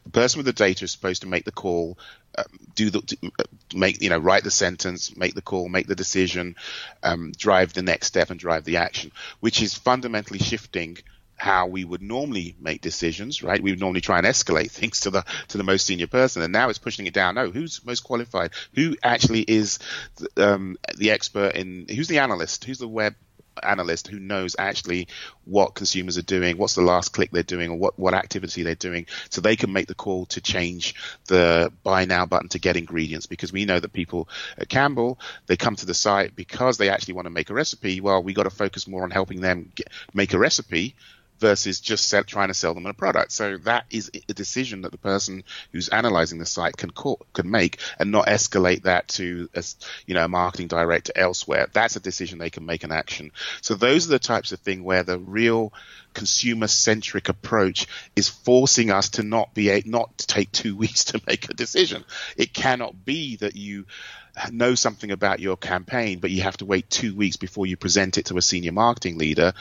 The 0.04 0.10
person 0.10 0.38
with 0.38 0.46
the 0.46 0.52
data 0.52 0.84
is 0.84 0.92
supposed 0.92 1.22
to 1.22 1.28
make 1.28 1.44
the 1.44 1.52
call, 1.52 1.98
um, 2.36 2.44
do 2.74 2.90
the 2.90 3.30
uh, 3.38 3.44
make 3.74 4.02
you 4.02 4.10
know 4.10 4.18
write 4.18 4.44
the 4.44 4.50
sentence, 4.50 5.16
make 5.16 5.34
the 5.34 5.42
call, 5.42 5.68
make 5.68 5.86
the 5.86 5.94
decision, 5.94 6.56
um, 7.02 7.32
drive 7.36 7.72
the 7.72 7.82
next 7.82 8.08
step, 8.08 8.30
and 8.30 8.38
drive 8.38 8.64
the 8.64 8.78
action, 8.78 9.12
which 9.40 9.62
is 9.62 9.74
fundamentally 9.74 10.38
shifting 10.38 10.98
how 11.36 11.66
we 11.66 11.84
would 11.84 12.00
normally 12.00 12.56
make 12.58 12.80
decisions, 12.80 13.42
right? 13.42 13.62
We 13.62 13.70
would 13.70 13.80
normally 13.80 14.00
try 14.00 14.18
and 14.18 14.26
escalate 14.26 14.70
things 14.72 15.00
to 15.00 15.10
the 15.10 15.24
to 15.48 15.58
the 15.58 15.64
most 15.64 15.86
senior 15.86 16.06
person, 16.06 16.42
and 16.42 16.52
now 16.52 16.68
it's 16.68 16.78
pushing 16.78 17.06
it 17.06 17.14
down. 17.14 17.34
No, 17.34 17.50
who's 17.50 17.84
most 17.84 18.00
qualified? 18.00 18.52
Who 18.74 18.96
actually 19.02 19.42
is 19.42 19.78
the, 20.16 20.54
um, 20.54 20.76
the 20.96 21.10
expert 21.10 21.54
in? 21.54 21.86
Who's 21.88 22.08
the 22.08 22.18
analyst? 22.18 22.64
Who's 22.64 22.78
the 22.78 22.88
web 22.88 23.14
analyst 23.62 24.08
who 24.08 24.18
knows 24.18 24.56
actually 24.58 25.08
what 25.44 25.74
consumers 25.74 26.18
are 26.18 26.22
doing, 26.22 26.58
what's 26.58 26.74
the 26.74 26.82
last 26.82 27.10
click 27.10 27.30
they're 27.30 27.42
doing, 27.42 27.70
or 27.70 27.76
what, 27.76 27.98
what 27.98 28.14
activity 28.14 28.62
they're 28.62 28.74
doing, 28.74 29.06
so 29.30 29.40
they 29.40 29.56
can 29.56 29.72
make 29.72 29.86
the 29.86 29.94
call 29.94 30.26
to 30.26 30.40
change 30.40 30.94
the 31.26 31.72
buy 31.82 32.04
now 32.04 32.26
button 32.26 32.48
to 32.48 32.58
get 32.58 32.76
ingredients. 32.76 33.26
Because 33.26 33.52
we 33.52 33.64
know 33.64 33.78
that 33.78 33.92
people 33.92 34.28
at 34.58 34.68
Campbell, 34.68 35.18
they 35.46 35.56
come 35.56 35.76
to 35.76 35.86
the 35.86 35.94
site 35.94 36.34
because 36.34 36.78
they 36.78 36.88
actually 36.88 37.14
want 37.14 37.26
to 37.26 37.30
make 37.30 37.50
a 37.50 37.54
recipe. 37.54 38.00
Well, 38.00 38.22
we 38.22 38.34
got 38.34 38.44
to 38.44 38.50
focus 38.50 38.86
more 38.88 39.02
on 39.02 39.10
helping 39.10 39.40
them 39.40 39.70
get, 39.74 39.88
make 40.14 40.32
a 40.32 40.38
recipe 40.38 40.94
versus 41.38 41.80
just 41.80 42.08
sell, 42.08 42.24
trying 42.24 42.48
to 42.48 42.54
sell 42.54 42.74
them 42.74 42.86
a 42.86 42.94
product. 42.94 43.32
So 43.32 43.58
that 43.58 43.84
is 43.90 44.10
a 44.28 44.32
decision 44.32 44.82
that 44.82 44.92
the 44.92 44.98
person 44.98 45.44
who's 45.72 45.88
analyzing 45.88 46.38
the 46.38 46.46
site 46.46 46.76
can 46.76 46.90
call, 46.90 47.20
can 47.32 47.50
make 47.50 47.78
and 47.98 48.10
not 48.10 48.26
escalate 48.26 48.82
that 48.82 49.08
to 49.08 49.48
a, 49.54 49.62
you 50.06 50.14
know 50.14 50.24
a 50.24 50.28
marketing 50.28 50.68
director 50.68 51.12
elsewhere. 51.16 51.68
That's 51.72 51.96
a 51.96 52.00
decision 52.00 52.38
they 52.38 52.50
can 52.50 52.66
make 52.66 52.84
an 52.84 52.92
action. 52.92 53.32
So 53.60 53.74
those 53.74 54.06
are 54.06 54.10
the 54.10 54.18
types 54.18 54.52
of 54.52 54.60
thing 54.60 54.84
where 54.84 55.02
the 55.02 55.18
real 55.18 55.72
consumer 56.14 56.66
centric 56.66 57.28
approach 57.28 57.86
is 58.16 58.28
forcing 58.28 58.90
us 58.90 59.10
to 59.10 59.22
not 59.22 59.52
be 59.52 59.68
a, 59.70 59.82
not 59.84 60.16
to 60.18 60.26
take 60.26 60.50
two 60.50 60.74
weeks 60.82 61.04
to 61.04 61.20
make 61.26 61.48
a 61.48 61.54
decision. 61.54 62.04
It 62.36 62.52
cannot 62.52 63.04
be 63.04 63.36
that 63.36 63.56
you 63.56 63.86
know 64.50 64.74
something 64.74 65.10
about 65.10 65.40
your 65.40 65.56
campaign, 65.56 66.18
but 66.18 66.30
you 66.30 66.42
have 66.42 66.56
to 66.58 66.64
wait 66.64 66.90
two 66.90 67.14
weeks 67.14 67.36
before 67.36 67.66
you 67.66 67.76
present 67.76 68.18
it 68.18 68.26
to 68.26 68.36
a 68.36 68.42
senior 68.42 68.72
marketing 68.72 69.18
leader 69.18 69.54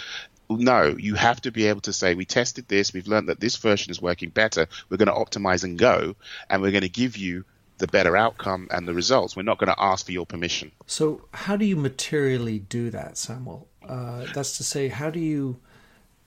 no, 0.50 0.96
you 0.98 1.16
have 1.16 1.42
to 1.42 1.52
be 1.52 1.68
able 1.68 1.82
to 1.82 1.94
say, 1.94 2.16
we 2.16 2.26
tested 2.26 2.68
this, 2.68 2.94
we've 2.94 3.08
learned 3.08 3.30
that 3.30 3.40
this 3.40 3.56
version 3.58 3.92
is 3.92 4.02
working 4.02 4.30
better, 4.30 4.68
we're 4.90 4.98
going 4.98 5.08
to 5.08 5.14
optimize 5.14 5.64
and 5.64 5.78
go, 5.78 6.16
and 6.50 6.62
we're 6.62 6.72
going 6.72 6.82
to 6.82 6.90
give 6.90 7.18
you 7.18 7.46
the 7.78 7.88
better 7.88 8.16
outcome 8.16 8.68
and 8.72 8.88
the 8.88 8.94
results. 8.94 9.36
We're 9.36 9.44
not 9.44 9.58
going 9.58 9.74
to 9.74 9.82
ask 9.82 10.06
for 10.06 10.12
your 10.12 10.26
permission. 10.26 10.72
So, 10.88 11.26
how 11.34 11.58
do 11.58 11.66
you 11.66 11.76
materially 11.76 12.60
do 12.60 12.90
that, 12.92 13.18
Samuel? 13.18 13.68
Uh, 13.88 14.26
that's 14.34 14.58
to 14.58 14.64
say, 14.64 14.88
how 14.88 15.10
do 15.10 15.20
you 15.20 15.60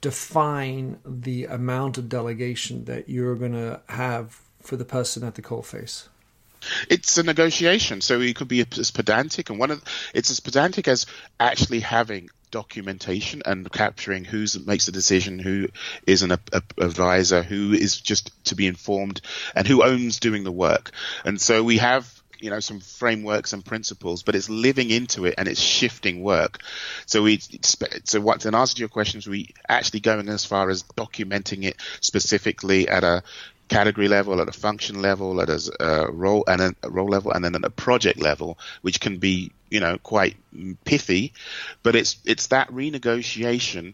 define 0.01 0.99
the 1.05 1.45
amount 1.45 1.97
of 1.97 2.07
delegation 2.07 2.85
that 2.85 3.09
you're 3.09 3.35
going 3.35 3.53
to 3.53 3.81
have 3.89 4.39
for 4.61 4.75
the 4.75 4.85
person 4.85 5.23
at 5.23 5.35
the 5.35 5.41
coalface? 5.41 6.07
It's 6.89 7.17
a 7.17 7.23
negotiation, 7.23 8.01
so 8.01 8.19
it 8.19 8.35
could 8.35 8.49
be 8.49 8.65
as 8.77 8.91
pedantic, 8.91 9.49
and 9.49 9.59
one 9.59 9.71
of 9.71 9.81
it's 10.13 10.29
as 10.29 10.41
pedantic 10.41 10.87
as 10.87 11.05
actually 11.39 11.79
having 11.79 12.29
documentation 12.51 13.41
and 13.45 13.71
capturing 13.71 14.25
who 14.25 14.45
makes 14.65 14.85
the 14.85 14.91
decision, 14.91 15.39
who 15.39 15.67
is 16.05 16.23
an 16.23 16.31
a, 16.31 16.39
a 16.53 16.61
advisor, 16.77 17.43
who 17.43 17.73
is 17.73 17.99
just 17.99 18.31
to 18.45 18.55
be 18.55 18.67
informed, 18.67 19.21
and 19.55 19.67
who 19.67 19.83
owns 19.83 20.19
doing 20.19 20.43
the 20.43 20.51
work. 20.51 20.91
And 21.25 21.39
so 21.39 21.63
we 21.63 21.77
have 21.77 22.19
you 22.39 22.49
know 22.49 22.59
some 22.59 22.79
frameworks 22.79 23.53
and 23.53 23.63
principles, 23.63 24.23
but 24.23 24.35
it's 24.35 24.49
living 24.49 24.89
into 24.89 25.25
it 25.25 25.35
and 25.37 25.47
it's 25.47 25.59
shifting 25.59 26.21
work. 26.21 26.59
So 27.05 27.23
we 27.23 27.39
so 28.03 28.21
what 28.21 28.45
in 28.45 28.55
answer 28.55 28.75
to 28.75 28.79
your 28.79 28.89
questions, 28.89 29.27
we 29.27 29.53
actually 29.67 29.99
going 29.99 30.29
as 30.29 30.45
far 30.45 30.69
as 30.69 30.83
documenting 30.83 31.63
it 31.63 31.77
specifically 32.01 32.87
at 32.87 33.03
a 33.03 33.23
category 33.69 34.07
level, 34.07 34.41
at 34.41 34.49
a 34.49 34.51
function 34.51 35.01
level, 35.01 35.41
at 35.41 35.49
a 35.49 35.71
uh, 35.79 36.11
role 36.11 36.43
and 36.47 36.61
a 36.61 36.89
role 36.89 37.07
level, 37.07 37.31
and 37.31 37.45
then 37.45 37.55
at 37.55 37.63
a 37.63 37.69
project 37.69 38.19
level, 38.19 38.57
which 38.81 38.99
can 38.99 39.17
be 39.17 39.51
you 39.69 39.79
know 39.79 39.97
quite 39.97 40.35
pithy, 40.83 41.33
but 41.83 41.95
it's 41.95 42.17
it's 42.25 42.47
that 42.47 42.69
renegotiation 42.69 43.93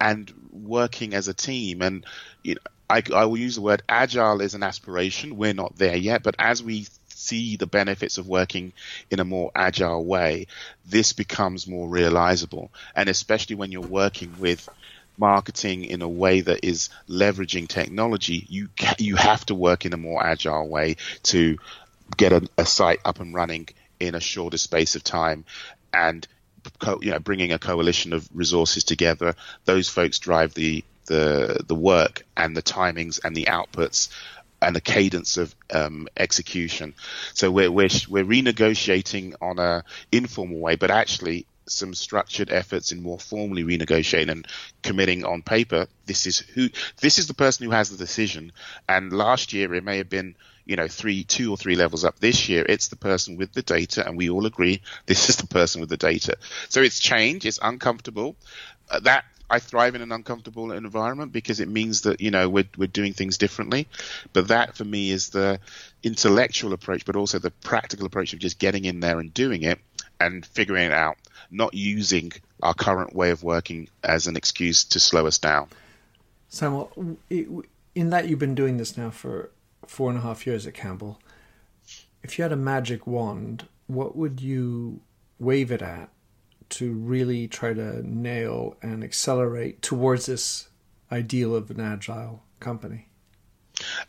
and 0.00 0.32
working 0.52 1.14
as 1.14 1.26
a 1.26 1.34
team 1.34 1.80
and 1.80 2.04
you 2.42 2.54
know, 2.54 2.60
I, 2.88 3.02
I 3.14 3.24
will 3.24 3.38
use 3.38 3.56
the 3.56 3.62
word 3.62 3.82
agile 3.88 4.42
as 4.42 4.54
an 4.54 4.62
aspiration. 4.62 5.36
We're 5.36 5.54
not 5.54 5.76
there 5.76 5.96
yet, 5.96 6.22
but 6.22 6.36
as 6.38 6.62
we 6.62 6.86
see 7.08 7.56
the 7.56 7.66
benefits 7.66 8.18
of 8.18 8.28
working 8.28 8.72
in 9.10 9.18
a 9.18 9.24
more 9.24 9.50
agile 9.54 10.04
way, 10.04 10.46
this 10.84 11.12
becomes 11.12 11.66
more 11.66 11.88
realizable. 11.88 12.70
And 12.94 13.08
especially 13.08 13.56
when 13.56 13.72
you're 13.72 13.82
working 13.82 14.34
with 14.38 14.68
marketing 15.18 15.84
in 15.84 16.02
a 16.02 16.08
way 16.08 16.40
that 16.40 16.64
is 16.64 16.88
leveraging 17.08 17.68
technology, 17.68 18.46
you 18.48 18.68
ca- 18.76 18.96
you 18.98 19.16
have 19.16 19.44
to 19.46 19.54
work 19.54 19.86
in 19.86 19.92
a 19.92 19.96
more 19.96 20.24
agile 20.24 20.68
way 20.68 20.96
to 21.24 21.58
get 22.16 22.32
a, 22.32 22.48
a 22.58 22.66
site 22.66 23.00
up 23.04 23.20
and 23.20 23.34
running 23.34 23.68
in 24.00 24.14
a 24.14 24.20
shorter 24.20 24.58
space 24.58 24.94
of 24.96 25.02
time, 25.04 25.44
and 25.92 26.26
co- 26.78 27.00
you 27.02 27.10
know 27.10 27.18
bringing 27.18 27.52
a 27.52 27.58
coalition 27.58 28.12
of 28.12 28.28
resources 28.32 28.84
together. 28.84 29.34
Those 29.64 29.88
folks 29.88 30.18
drive 30.18 30.54
the 30.54 30.84
the 31.06 31.60
the 31.66 31.74
work 31.74 32.24
and 32.36 32.56
the 32.56 32.62
timings 32.62 33.20
and 33.24 33.34
the 33.36 33.44
outputs 33.46 34.08
and 34.62 34.74
the 34.74 34.80
cadence 34.80 35.36
of 35.36 35.54
um, 35.72 36.08
execution. 36.16 36.94
So 37.34 37.50
we're, 37.50 37.70
we're 37.70 37.88
we're 38.08 38.24
renegotiating 38.24 39.34
on 39.40 39.58
a 39.58 39.84
informal 40.10 40.58
way, 40.58 40.76
but 40.76 40.90
actually 40.90 41.46
some 41.68 41.94
structured 41.94 42.50
efforts 42.50 42.92
in 42.92 43.02
more 43.02 43.18
formally 43.18 43.64
renegotiating 43.64 44.30
and 44.30 44.46
committing 44.82 45.24
on 45.24 45.42
paper. 45.42 45.86
This 46.06 46.26
is 46.26 46.38
who 46.38 46.68
this 47.00 47.18
is 47.18 47.26
the 47.26 47.34
person 47.34 47.64
who 47.64 47.72
has 47.72 47.90
the 47.90 47.96
decision. 47.96 48.52
And 48.88 49.12
last 49.12 49.52
year 49.52 49.72
it 49.74 49.84
may 49.84 49.98
have 49.98 50.08
been 50.08 50.36
you 50.64 50.76
know 50.76 50.88
three 50.88 51.24
two 51.24 51.52
or 51.52 51.56
three 51.56 51.76
levels 51.76 52.04
up. 52.04 52.18
This 52.18 52.48
year 52.48 52.64
it's 52.68 52.88
the 52.88 52.96
person 52.96 53.36
with 53.36 53.52
the 53.52 53.62
data, 53.62 54.06
and 54.06 54.16
we 54.16 54.30
all 54.30 54.46
agree 54.46 54.82
this 55.06 55.28
is 55.28 55.36
the 55.36 55.46
person 55.46 55.80
with 55.80 55.90
the 55.90 55.96
data. 55.96 56.36
So 56.68 56.82
it's 56.82 56.98
change. 57.00 57.46
It's 57.46 57.58
uncomfortable. 57.62 58.36
Uh, 58.88 59.00
that 59.00 59.24
I 59.48 59.60
thrive 59.60 59.94
in 59.94 60.02
an 60.02 60.10
uncomfortable 60.10 60.72
environment 60.72 61.32
because 61.32 61.60
it 61.60 61.68
means 61.68 62.02
that 62.02 62.20
you 62.20 62.30
know 62.30 62.48
we're 62.48 62.68
we're 62.76 62.86
doing 62.86 63.12
things 63.12 63.38
differently. 63.38 63.88
But 64.32 64.48
that 64.48 64.76
for 64.76 64.84
me 64.84 65.10
is 65.10 65.30
the 65.30 65.60
intellectual 66.02 66.72
approach, 66.72 67.04
but 67.04 67.16
also 67.16 67.38
the 67.38 67.50
practical 67.50 68.06
approach 68.06 68.32
of 68.32 68.38
just 68.40 68.58
getting 68.58 68.84
in 68.84 69.00
there 69.00 69.20
and 69.20 69.32
doing 69.32 69.62
it 69.62 69.78
and 70.20 70.44
figuring 70.44 70.86
it 70.86 70.92
out, 70.92 71.16
not 71.50 71.74
using 71.74 72.32
our 72.62 72.74
current 72.74 73.14
way 73.14 73.30
of 73.30 73.42
working 73.42 73.88
as 74.02 74.26
an 74.26 74.36
excuse 74.36 74.84
to 74.84 75.00
slow 75.00 75.26
us 75.26 75.38
down. 75.38 75.68
Samuel, 76.48 77.18
in 77.30 78.10
that 78.10 78.28
you've 78.28 78.38
been 78.38 78.54
doing 78.54 78.76
this 78.76 78.96
now 78.96 79.10
for 79.10 79.50
four 79.86 80.10
and 80.10 80.18
a 80.18 80.22
half 80.22 80.46
years 80.46 80.66
at 80.66 80.74
Campbell, 80.74 81.20
if 82.22 82.38
you 82.38 82.42
had 82.42 82.52
a 82.52 82.56
magic 82.56 83.06
wand, 83.06 83.68
what 83.86 84.16
would 84.16 84.40
you 84.40 85.00
wave 85.38 85.70
it 85.70 85.82
at 85.82 86.10
to 86.68 86.92
really 86.92 87.46
try 87.46 87.72
to 87.72 88.02
nail 88.08 88.76
and 88.82 89.04
accelerate 89.04 89.82
towards 89.82 90.26
this 90.26 90.68
ideal 91.12 91.54
of 91.54 91.70
an 91.70 91.80
agile 91.80 92.42
company? 92.58 93.08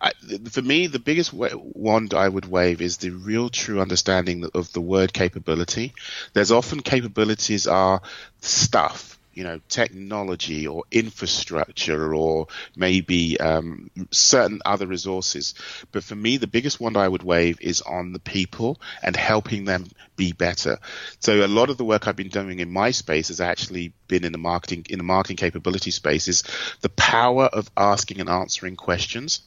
I, 0.02 0.12
for 0.50 0.62
me, 0.62 0.88
the 0.88 1.00
biggest 1.00 1.34
wand 1.34 2.14
I 2.14 2.28
would 2.28 2.46
wave 2.46 2.82
is 2.82 2.98
the 2.98 3.10
real 3.12 3.50
true 3.50 3.82
understanding 3.82 4.50
of 4.54 4.72
the 4.74 4.82
word 4.82 5.14
capability. 5.14 5.94
There's 6.34 6.52
often 6.52 6.82
capabilities 6.82 7.68
are 7.68 8.02
stuff 8.42 9.18
you 9.38 9.44
know 9.44 9.62
technology 9.70 10.66
or 10.66 10.84
infrastructure 10.92 12.16
or 12.16 12.48
maybe 12.76 13.40
um, 13.40 13.92
certain 14.10 14.62
other 14.66 14.88
resources. 14.88 15.54
But 15.92 16.04
for 16.04 16.16
me, 16.16 16.38
the 16.38 16.48
biggest 16.48 16.80
wand 16.80 16.98
I 16.98 17.08
would 17.08 17.22
wave 17.22 17.62
is 17.62 17.82
on 17.82 18.14
the 18.14 18.20
people 18.20 18.82
and 19.04 19.16
helping 19.16 19.66
them 19.66 19.86
be 20.18 20.34
better. 20.34 20.80
So 21.22 21.46
a 21.46 21.48
lot 21.48 21.70
of 21.70 21.78
the 21.78 21.86
work 21.86 22.08
I've 22.08 22.18
been 22.18 22.28
doing 22.28 22.60
in 22.60 22.72
my 22.72 22.92
space 22.92 23.30
has 23.30 23.40
actually 23.40 23.94
been 24.08 24.26
in 24.26 24.34
the 24.34 24.38
marketing 24.38 24.86
in 24.90 24.98
the 24.98 25.04
marketing 25.04 25.38
capability 25.38 25.92
space 25.92 26.28
is 26.28 26.44
the 26.82 26.90
power 26.90 27.46
of 27.46 27.70
asking 27.78 28.20
and 28.20 28.30
answering 28.30 28.76
questions. 28.76 29.42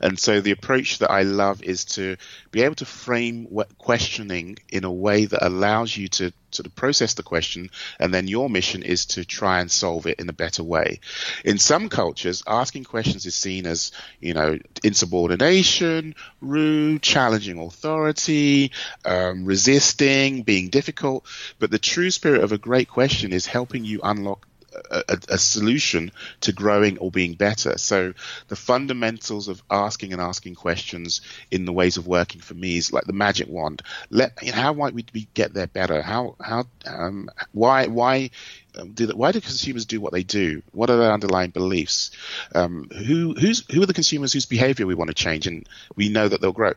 And 0.00 0.18
so 0.18 0.40
the 0.40 0.50
approach 0.50 0.98
that 0.98 1.10
I 1.10 1.22
love 1.22 1.62
is 1.62 1.84
to 1.96 2.16
be 2.50 2.62
able 2.62 2.74
to 2.76 2.84
frame 2.84 3.48
questioning 3.78 4.58
in 4.68 4.84
a 4.84 4.92
way 4.92 5.24
that 5.26 5.46
allows 5.46 5.96
you 5.96 6.08
to 6.08 6.32
sort 6.50 6.66
of 6.66 6.74
process 6.74 7.14
the 7.14 7.22
question, 7.22 7.70
and 7.98 8.12
then 8.12 8.28
your 8.28 8.50
mission 8.50 8.82
is 8.82 9.06
to 9.06 9.24
try 9.24 9.60
and 9.60 9.70
solve 9.70 10.06
it 10.06 10.20
in 10.20 10.28
a 10.28 10.34
better 10.34 10.62
way. 10.62 11.00
In 11.44 11.58
some 11.58 11.88
cultures, 11.88 12.42
asking 12.46 12.84
questions 12.84 13.24
is 13.24 13.34
seen 13.34 13.66
as, 13.66 13.92
you 14.20 14.34
know, 14.34 14.58
insubordination, 14.84 16.14
rude, 16.40 17.00
challenging 17.00 17.58
authority, 17.58 18.72
um, 19.04 19.46
resisting, 19.46 20.11
being 20.42 20.68
difficult. 20.68 21.26
But 21.58 21.70
the 21.70 21.78
true 21.78 22.10
spirit 22.10 22.42
of 22.42 22.52
a 22.52 22.58
great 22.58 22.88
question 22.88 23.32
is 23.32 23.46
helping 23.46 23.84
you 23.84 24.00
unlock 24.02 24.46
a, 24.90 25.18
a, 25.28 25.38
solution 25.38 26.12
to 26.40 26.52
growing 26.52 26.98
or 26.98 27.10
being 27.10 27.34
better. 27.34 27.78
So 27.78 28.14
the 28.48 28.56
fundamentals 28.56 29.48
of 29.48 29.62
asking 29.70 30.12
and 30.12 30.20
asking 30.20 30.54
questions 30.54 31.20
in 31.50 31.64
the 31.64 31.72
ways 31.72 31.96
of 31.96 32.06
working 32.06 32.40
for 32.40 32.54
me 32.54 32.76
is 32.76 32.92
like 32.92 33.04
the 33.04 33.12
magic 33.12 33.48
wand. 33.48 33.82
Let 34.10 34.42
you 34.42 34.52
know, 34.52 34.58
how 34.58 34.72
might 34.72 34.94
we 34.94 35.28
get 35.34 35.54
there 35.54 35.66
better? 35.66 36.02
How 36.02 36.36
how 36.40 36.64
um, 36.86 37.28
why 37.52 37.86
why 37.86 38.30
um, 38.76 38.92
do 38.92 39.08
why 39.08 39.32
do 39.32 39.40
consumers 39.40 39.84
do 39.86 40.00
what 40.00 40.12
they 40.12 40.22
do? 40.22 40.62
What 40.72 40.90
are 40.90 40.96
their 40.96 41.12
underlying 41.12 41.50
beliefs? 41.50 42.10
Um, 42.54 42.88
who 42.90 43.34
who's 43.34 43.64
who 43.70 43.82
are 43.82 43.86
the 43.86 43.94
consumers 43.94 44.32
whose 44.32 44.46
behavior 44.46 44.86
we 44.86 44.94
want 44.94 45.08
to 45.08 45.14
change 45.14 45.46
and 45.46 45.68
we 45.96 46.08
know 46.08 46.28
that 46.28 46.40
they'll 46.40 46.52
grow? 46.52 46.72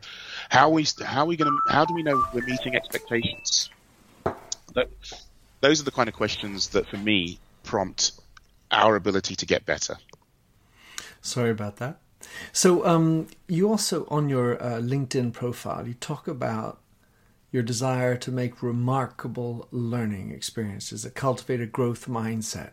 How 0.50 0.70
we 0.70 0.86
how 1.04 1.22
are 1.22 1.28
we 1.28 1.38
going 1.38 1.52
to 1.52 1.74
how 1.74 1.86
do 1.86 1.94
we 1.94 2.04
know 2.04 2.24
we're 2.34 2.46
meeting 2.46 2.76
expectations? 2.76 3.70
those 5.62 5.80
are 5.80 5.86
the 5.86 5.92
kind 5.92 6.10
of 6.10 6.16
questions 6.16 6.70
that 6.70 6.86
for 6.88 6.98
me 6.98 7.40
prompt 7.64 8.12
our 8.72 8.96
ability 8.96 9.36
to 9.36 9.46
get 9.46 9.66
better. 9.66 9.98
Sorry 11.22 11.50
about 11.50 11.78
that. 11.78 11.98
So, 12.52 12.86
um, 12.86 13.28
you 13.48 13.70
also 13.70 14.06
on 14.10 14.30
your 14.30 14.62
uh, 14.62 14.80
LinkedIn 14.80 15.34
profile, 15.34 15.88
you 15.88 15.94
talk 15.94 16.28
about 16.28 16.80
your 17.56 17.64
desire 17.64 18.18
to 18.18 18.32
make 18.34 18.62
remarkable 18.62 19.70
learning 19.72 20.30
experiences, 20.30 21.06
a 21.06 21.10
growth 21.66 22.06
mindset. 22.06 22.72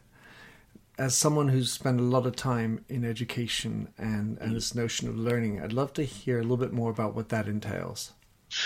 As 0.99 1.15
someone 1.15 1.49
who's 1.49 1.71
spent 1.71 2.01
a 2.01 2.03
lot 2.03 2.27
of 2.27 2.35
time 2.35 2.85
in 2.89 3.05
education 3.05 3.91
and, 3.97 4.37
and 4.39 4.57
this 4.57 4.75
notion 4.75 5.09
of 5.09 5.17
learning, 5.17 5.63
I'd 5.63 5.73
love 5.73 5.93
to 5.93 6.03
hear 6.03 6.41
a 6.41 6.43
little 6.43 6.57
bit 6.57 6.73
more 6.73 6.91
about 6.91 7.15
what 7.15 7.29
that 7.29 7.47
entails. 7.47 8.13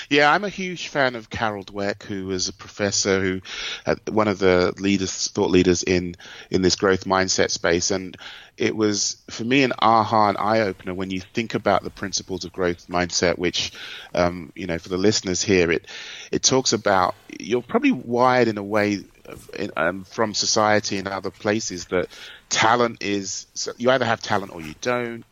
Yeah, 0.08 0.32
I'm 0.32 0.44
a 0.44 0.48
huge 0.48 0.88
fan 0.88 1.14
of 1.14 1.30
Carol 1.30 1.64
Dweck, 1.64 2.02
who 2.02 2.26
was 2.26 2.48
a 2.48 2.52
professor 2.52 3.20
who, 3.20 3.40
uh, 3.84 3.96
one 4.08 4.28
of 4.28 4.38
the 4.38 4.74
leaders, 4.78 5.28
thought 5.28 5.50
leaders 5.50 5.82
in 5.82 6.16
in 6.50 6.62
this 6.62 6.76
growth 6.76 7.04
mindset 7.04 7.50
space, 7.50 7.90
and 7.90 8.16
it 8.56 8.74
was 8.74 9.16
for 9.30 9.44
me 9.44 9.62
an 9.62 9.72
aha 9.78 10.28
and 10.30 10.38
eye 10.38 10.60
opener 10.60 10.94
when 10.94 11.10
you 11.10 11.20
think 11.20 11.54
about 11.54 11.82
the 11.82 11.90
principles 11.90 12.44
of 12.44 12.52
growth 12.52 12.86
mindset. 12.88 13.38
Which, 13.38 13.72
um, 14.14 14.52
you 14.54 14.66
know, 14.66 14.78
for 14.78 14.88
the 14.88 14.96
listeners 14.98 15.42
here, 15.42 15.70
it 15.70 15.86
it 16.32 16.42
talks 16.42 16.72
about 16.72 17.14
you're 17.38 17.62
probably 17.62 17.92
wired 17.92 18.48
in 18.48 18.58
a 18.58 18.62
way 18.62 19.04
in, 19.58 19.70
um, 19.76 20.04
from 20.04 20.34
society 20.34 20.98
and 20.98 21.08
other 21.08 21.30
places 21.30 21.86
that 21.86 22.08
talent 22.48 23.02
is 23.02 23.46
you 23.76 23.90
either 23.90 24.04
have 24.04 24.20
talent 24.20 24.52
or 24.52 24.60
you 24.60 24.74
don't 24.80 25.24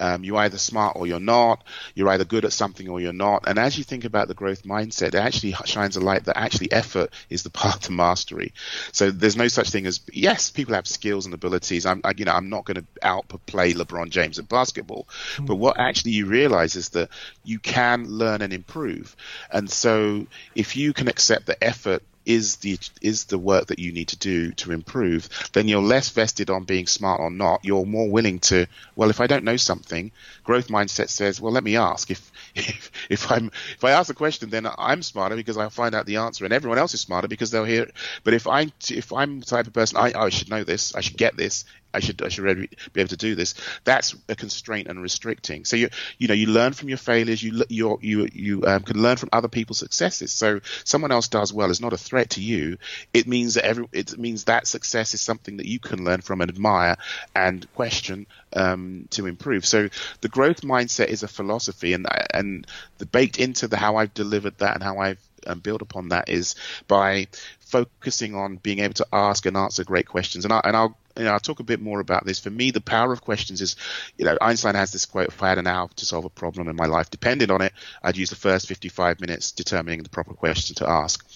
um, 0.00 0.24
you're 0.24 0.38
either 0.38 0.58
smart 0.58 0.96
or 0.96 1.06
you're 1.06 1.20
not. 1.20 1.62
You're 1.94 2.08
either 2.08 2.24
good 2.24 2.44
at 2.44 2.52
something 2.52 2.88
or 2.88 3.00
you're 3.00 3.12
not. 3.12 3.44
And 3.46 3.58
as 3.58 3.76
you 3.76 3.84
think 3.84 4.04
about 4.04 4.28
the 4.28 4.34
growth 4.34 4.64
mindset, 4.64 5.08
it 5.08 5.14
actually 5.16 5.52
shines 5.66 5.96
a 5.96 6.00
light 6.00 6.24
that 6.24 6.38
actually 6.38 6.72
effort 6.72 7.12
is 7.28 7.42
the 7.42 7.50
path 7.60 7.82
to 7.82 7.92
mastery. 7.92 8.52
So 8.92 9.10
there's 9.10 9.36
no 9.36 9.48
such 9.48 9.70
thing 9.70 9.86
as 9.86 10.00
yes, 10.12 10.50
people 10.50 10.74
have 10.74 10.86
skills 10.86 11.26
and 11.26 11.34
abilities. 11.34 11.86
I'm, 11.86 12.00
I, 12.02 12.12
you 12.16 12.24
know, 12.24 12.32
I'm 12.32 12.48
not 12.48 12.64
going 12.64 12.76
to 12.76 12.86
outplay 13.02 13.74
LeBron 13.74 14.10
James 14.10 14.38
at 14.38 14.48
basketball, 14.48 15.06
mm-hmm. 15.34 15.44
but 15.44 15.56
what 15.56 15.78
actually 15.78 16.12
you 16.12 16.26
realize 16.26 16.76
is 16.76 16.90
that 16.90 17.10
you 17.44 17.58
can 17.58 18.06
learn 18.06 18.42
and 18.42 18.52
improve. 18.52 19.14
And 19.50 19.70
so 19.70 20.26
if 20.54 20.76
you 20.76 20.92
can 20.92 21.08
accept 21.08 21.46
the 21.46 21.62
effort 21.62 22.02
is 22.26 22.56
the 22.56 22.78
is 23.00 23.24
the 23.24 23.38
work 23.38 23.66
that 23.66 23.78
you 23.78 23.92
need 23.92 24.08
to 24.08 24.18
do 24.18 24.52
to 24.52 24.72
improve, 24.72 25.28
then 25.52 25.68
you're 25.68 25.80
less 25.82 26.10
vested 26.10 26.50
on 26.50 26.64
being 26.64 26.86
smart 26.86 27.20
or 27.20 27.30
not. 27.30 27.64
You're 27.64 27.86
more 27.86 28.10
willing 28.10 28.40
to, 28.40 28.66
well, 28.94 29.10
if 29.10 29.20
I 29.20 29.26
don't 29.26 29.44
know 29.44 29.56
something, 29.56 30.12
growth 30.44 30.68
mindset 30.68 31.08
says, 31.08 31.40
well, 31.40 31.52
let 31.52 31.64
me 31.64 31.76
ask. 31.76 32.10
If 32.10 32.30
if, 32.54 32.90
if 33.08 33.30
I'm 33.30 33.46
if 33.74 33.84
I 33.84 33.92
ask 33.92 34.10
a 34.10 34.14
question, 34.14 34.50
then 34.50 34.68
I'm 34.78 35.02
smarter 35.02 35.36
because 35.36 35.56
I'll 35.56 35.70
find 35.70 35.94
out 35.94 36.06
the 36.06 36.16
answer, 36.16 36.44
and 36.44 36.52
everyone 36.52 36.78
else 36.78 36.94
is 36.94 37.00
smarter 37.00 37.28
because 37.28 37.50
they'll 37.50 37.64
hear 37.64 37.84
it. 37.84 37.94
But 38.24 38.34
if 38.34 38.46
I'm 38.46 38.72
if 38.88 39.12
I'm 39.12 39.40
the 39.40 39.46
type 39.46 39.66
of 39.66 39.72
person, 39.72 39.98
I, 39.98 40.12
I 40.14 40.28
should 40.28 40.50
know 40.50 40.64
this, 40.64 40.94
I 40.94 41.00
should 41.00 41.16
get 41.16 41.36
this, 41.36 41.64
I 41.92 42.00
should 42.00 42.22
I 42.22 42.28
should 42.28 42.44
be 42.92 43.00
able 43.00 43.08
to 43.08 43.16
do 43.16 43.34
this. 43.34 43.54
That's 43.84 44.14
a 44.28 44.36
constraint 44.36 44.88
and 44.88 45.02
restricting. 45.02 45.64
So 45.64 45.76
you 45.76 45.90
you 46.18 46.28
know 46.28 46.34
you 46.34 46.46
learn 46.46 46.72
from 46.72 46.88
your 46.88 46.98
failures. 46.98 47.42
You 47.42 47.64
you 47.68 47.98
you 48.00 48.28
you 48.32 48.64
um, 48.66 48.82
can 48.82 49.02
learn 49.02 49.16
from 49.16 49.30
other 49.32 49.48
people's 49.48 49.78
successes. 49.78 50.32
So 50.32 50.60
someone 50.84 51.12
else 51.12 51.28
does 51.28 51.52
well 51.52 51.70
is 51.70 51.80
not 51.80 51.92
a 51.92 51.98
threat 51.98 52.30
to 52.30 52.42
you. 52.42 52.78
It 53.12 53.26
means 53.26 53.54
that 53.54 53.64
every 53.64 53.86
it 53.92 54.18
means 54.18 54.44
that 54.44 54.66
success 54.66 55.14
is 55.14 55.20
something 55.20 55.56
that 55.56 55.66
you 55.66 55.80
can 55.80 56.04
learn 56.04 56.20
from 56.20 56.40
and 56.40 56.50
admire 56.50 56.96
and 57.34 57.66
question 57.74 58.26
um, 58.54 59.06
to 59.10 59.26
improve. 59.26 59.66
So 59.66 59.88
the 60.20 60.28
growth 60.28 60.62
mindset 60.62 61.08
is 61.08 61.22
a 61.22 61.28
philosophy, 61.28 61.92
and 61.92 62.06
and 62.32 62.66
the 62.98 63.06
baked 63.06 63.38
into 63.38 63.68
the 63.68 63.76
how 63.76 63.96
I've 63.96 64.14
delivered 64.14 64.58
that 64.58 64.74
and 64.74 64.82
how 64.82 64.98
I've 64.98 65.20
um, 65.46 65.60
built 65.60 65.82
upon 65.82 66.08
that 66.08 66.28
is 66.28 66.54
by 66.88 67.28
focusing 67.60 68.34
on 68.34 68.56
being 68.56 68.80
able 68.80 68.94
to 68.94 69.06
ask 69.12 69.46
and 69.46 69.56
answer 69.56 69.84
great 69.84 70.06
questions. 70.06 70.44
And, 70.44 70.52
I, 70.52 70.60
and 70.64 70.76
I'll 70.76 70.96
you 71.16 71.24
know, 71.24 71.32
I'll 71.32 71.40
talk 71.40 71.60
a 71.60 71.64
bit 71.64 71.80
more 71.80 72.00
about 72.00 72.24
this. 72.24 72.38
For 72.38 72.50
me, 72.50 72.70
the 72.70 72.80
power 72.80 73.12
of 73.12 73.20
questions 73.20 73.60
is, 73.60 73.76
you 74.16 74.24
know, 74.24 74.38
Einstein 74.40 74.74
has 74.74 74.92
this 74.92 75.06
quote: 75.06 75.28
"If 75.28 75.42
I 75.42 75.48
had 75.48 75.58
an 75.58 75.66
hour 75.66 75.88
to 75.96 76.06
solve 76.06 76.24
a 76.24 76.30
problem 76.30 76.68
and 76.68 76.76
my 76.76 76.86
life 76.86 77.10
depended 77.10 77.50
on 77.50 77.62
it, 77.62 77.72
I'd 78.02 78.16
use 78.16 78.30
the 78.30 78.36
first 78.36 78.68
55 78.68 79.20
minutes 79.20 79.52
determining 79.52 80.02
the 80.02 80.08
proper 80.08 80.34
question 80.34 80.76
to 80.76 80.88
ask." 80.88 81.26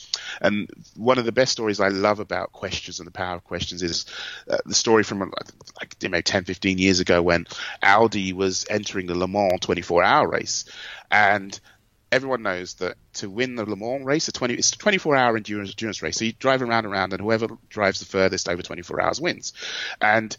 And 0.40 0.70
one 0.96 1.18
of 1.18 1.24
the 1.24 1.32
best 1.32 1.52
stories 1.52 1.80
I 1.80 1.88
love 1.88 2.20
about 2.20 2.52
questions 2.52 2.98
and 2.98 3.06
the 3.06 3.12
power 3.12 3.36
of 3.36 3.44
questions 3.44 3.82
is 3.82 4.06
uh, 4.48 4.58
the 4.64 4.74
story 4.74 5.02
from 5.02 5.32
like 5.80 5.96
you 6.00 6.08
know 6.08 6.20
10, 6.20 6.44
15 6.44 6.78
years 6.78 7.00
ago 7.00 7.20
when 7.20 7.46
Audi 7.82 8.32
was 8.32 8.64
entering 8.70 9.06
the 9.06 9.14
Le 9.14 9.28
Mans 9.28 9.60
24-hour 9.60 10.28
race, 10.28 10.64
and 11.10 11.58
everyone 12.14 12.42
knows 12.42 12.74
that 12.74 12.96
to 13.14 13.28
win 13.28 13.56
the 13.56 13.68
Le 13.68 13.74
Mans 13.74 14.04
race, 14.04 14.28
a 14.28 14.32
20, 14.32 14.54
it's 14.54 14.72
a 14.72 14.78
24 14.78 15.16
hour 15.16 15.36
endurance, 15.36 15.70
endurance 15.70 16.00
race. 16.00 16.16
So 16.16 16.24
you 16.24 16.32
drive 16.32 16.62
around 16.62 16.84
and 16.84 16.94
around, 16.94 17.12
and 17.12 17.20
whoever 17.20 17.48
drives 17.68 17.98
the 17.98 18.06
furthest 18.06 18.48
over 18.48 18.62
24 18.62 19.00
hours 19.02 19.20
wins. 19.20 19.52
And 20.00 20.34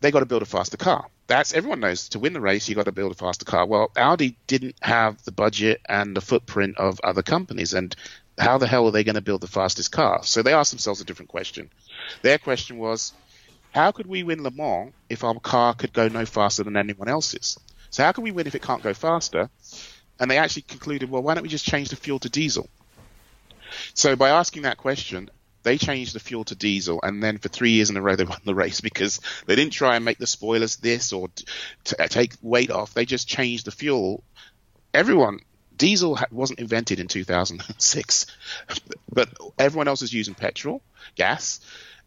they 0.00 0.12
got 0.12 0.20
to 0.20 0.26
build 0.26 0.42
a 0.42 0.46
faster 0.46 0.76
car. 0.76 1.08
That's 1.26 1.52
everyone 1.52 1.80
knows 1.80 2.10
to 2.10 2.20
win 2.20 2.32
the 2.32 2.40
race, 2.40 2.68
you 2.68 2.76
got 2.76 2.84
to 2.84 2.92
build 2.92 3.10
a 3.10 3.16
faster 3.16 3.44
car. 3.44 3.66
Well, 3.66 3.90
Audi 3.96 4.38
didn't 4.46 4.76
have 4.82 5.22
the 5.24 5.32
budget 5.32 5.80
and 5.88 6.16
the 6.16 6.20
footprint 6.20 6.78
of 6.78 7.00
other 7.02 7.22
companies, 7.22 7.74
and 7.74 7.94
how 8.38 8.58
the 8.58 8.68
hell 8.68 8.86
are 8.86 8.92
they 8.92 9.04
going 9.04 9.16
to 9.16 9.20
build 9.20 9.40
the 9.40 9.48
fastest 9.48 9.90
car? 9.90 10.22
So 10.22 10.42
they 10.42 10.54
asked 10.54 10.70
themselves 10.70 11.00
a 11.00 11.04
different 11.04 11.30
question. 11.30 11.70
Their 12.22 12.38
question 12.38 12.78
was, 12.78 13.12
how 13.72 13.90
could 13.90 14.06
we 14.06 14.22
win 14.22 14.44
Le 14.44 14.52
Mans 14.52 14.92
if 15.08 15.24
our 15.24 15.40
car 15.40 15.74
could 15.74 15.92
go 15.92 16.06
no 16.06 16.24
faster 16.24 16.62
than 16.62 16.76
anyone 16.76 17.08
else's? 17.08 17.58
So 17.90 18.04
how 18.04 18.12
can 18.12 18.22
we 18.22 18.30
win 18.30 18.46
if 18.46 18.54
it 18.54 18.62
can't 18.62 18.82
go 18.82 18.94
faster? 18.94 19.50
And 20.18 20.30
they 20.30 20.38
actually 20.38 20.62
concluded, 20.62 21.10
well, 21.10 21.22
why 21.22 21.34
don't 21.34 21.42
we 21.42 21.48
just 21.48 21.66
change 21.66 21.88
the 21.88 21.96
fuel 21.96 22.18
to 22.20 22.28
diesel? 22.28 22.68
So 23.94 24.16
by 24.16 24.30
asking 24.30 24.62
that 24.62 24.76
question, 24.76 25.30
they 25.62 25.78
changed 25.78 26.14
the 26.14 26.20
fuel 26.20 26.44
to 26.44 26.54
diesel, 26.54 27.00
and 27.02 27.22
then 27.22 27.38
for 27.38 27.48
three 27.48 27.70
years 27.70 27.90
in 27.90 27.96
a 27.96 28.02
row 28.02 28.16
they 28.16 28.24
won 28.24 28.40
the 28.44 28.54
race 28.54 28.80
because 28.80 29.20
they 29.46 29.56
didn't 29.56 29.72
try 29.72 29.96
and 29.96 30.04
make 30.04 30.18
the 30.18 30.26
spoilers 30.26 30.76
this 30.76 31.12
or 31.12 31.28
t- 31.84 31.96
take 32.08 32.34
weight 32.42 32.70
off. 32.70 32.94
They 32.94 33.06
just 33.06 33.26
changed 33.26 33.64
the 33.64 33.70
fuel. 33.70 34.22
Everyone 34.92 35.40
diesel 35.76 36.18
wasn't 36.30 36.60
invented 36.60 37.00
in 37.00 37.08
2006, 37.08 38.26
but 39.12 39.28
everyone 39.58 39.88
else 39.88 40.02
is 40.02 40.12
using 40.12 40.34
petrol, 40.34 40.82
gas, 41.16 41.60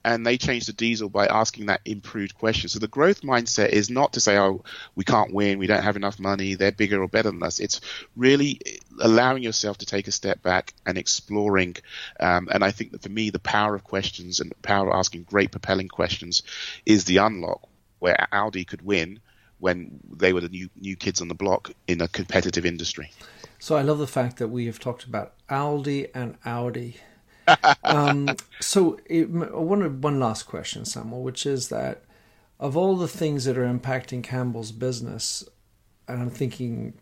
and 0.07 0.25
they 0.25 0.37
changed 0.37 0.69
the 0.69 0.73
diesel 0.73 1.09
by 1.09 1.25
asking 1.27 1.65
that 1.65 1.81
improved 1.83 2.33
question. 2.33 2.69
So 2.69 2.79
the 2.79 2.87
growth 2.87 3.23
mindset 3.23 3.69
is 3.69 3.89
not 3.89 4.13
to 4.13 4.21
say, 4.21 4.37
oh, 4.37 4.63
we 4.95 5.03
can't 5.03 5.33
win, 5.33 5.59
we 5.59 5.67
don't 5.67 5.83
have 5.83 5.97
enough 5.97 6.17
money, 6.17 6.55
they're 6.55 6.71
bigger 6.71 7.03
or 7.03 7.09
better 7.09 7.29
than 7.29 7.43
us. 7.43 7.59
It's 7.59 7.81
really 8.15 8.61
allowing 9.01 9.43
yourself 9.43 9.79
to 9.79 9.85
take 9.85 10.07
a 10.07 10.13
step 10.13 10.41
back 10.41 10.73
and 10.85 10.97
exploring. 10.97 11.75
Um, 12.21 12.47
and 12.49 12.63
I 12.63 12.71
think 12.71 12.93
that 12.93 13.03
for 13.03 13.09
me, 13.09 13.31
the 13.31 13.39
power 13.39 13.75
of 13.75 13.83
questions 13.83 14.39
and 14.39 14.49
the 14.49 14.55
power 14.55 14.87
of 14.87 14.95
asking 14.95 15.23
great 15.23 15.51
propelling 15.51 15.89
questions 15.89 16.41
is 16.85 17.03
the 17.03 17.17
unlock 17.17 17.67
where 17.99 18.27
Audi 18.31 18.63
could 18.63 18.83
win 18.83 19.19
when 19.59 19.99
they 20.15 20.31
were 20.31 20.39
the 20.39 20.47
new 20.47 20.69
new 20.79 20.95
kids 20.95 21.19
on 21.19 21.27
the 21.27 21.35
block 21.35 21.71
in 21.85 21.99
a 21.99 22.07
competitive 22.07 22.65
industry. 22.65 23.11
So 23.59 23.75
I 23.75 23.81
love 23.81 23.97
the 23.97 24.07
fact 24.07 24.37
that 24.37 24.47
we 24.47 24.67
have 24.67 24.79
talked 24.79 25.03
about 25.03 25.33
Aldi 25.49 26.11
and 26.15 26.37
Audi 26.45 26.95
um, 27.83 28.35
so 28.59 28.99
it, 29.05 29.29
one 29.29 30.01
one 30.01 30.19
last 30.19 30.43
question, 30.43 30.85
Samuel, 30.85 31.23
which 31.23 31.45
is 31.45 31.69
that 31.69 32.03
of 32.59 32.75
all 32.75 32.95
the 32.95 33.07
things 33.07 33.45
that 33.45 33.57
are 33.57 33.65
impacting 33.65 34.23
Campbell's 34.23 34.71
business, 34.71 35.47
and 36.07 36.21
I'm 36.21 36.29
thinking 36.29 36.93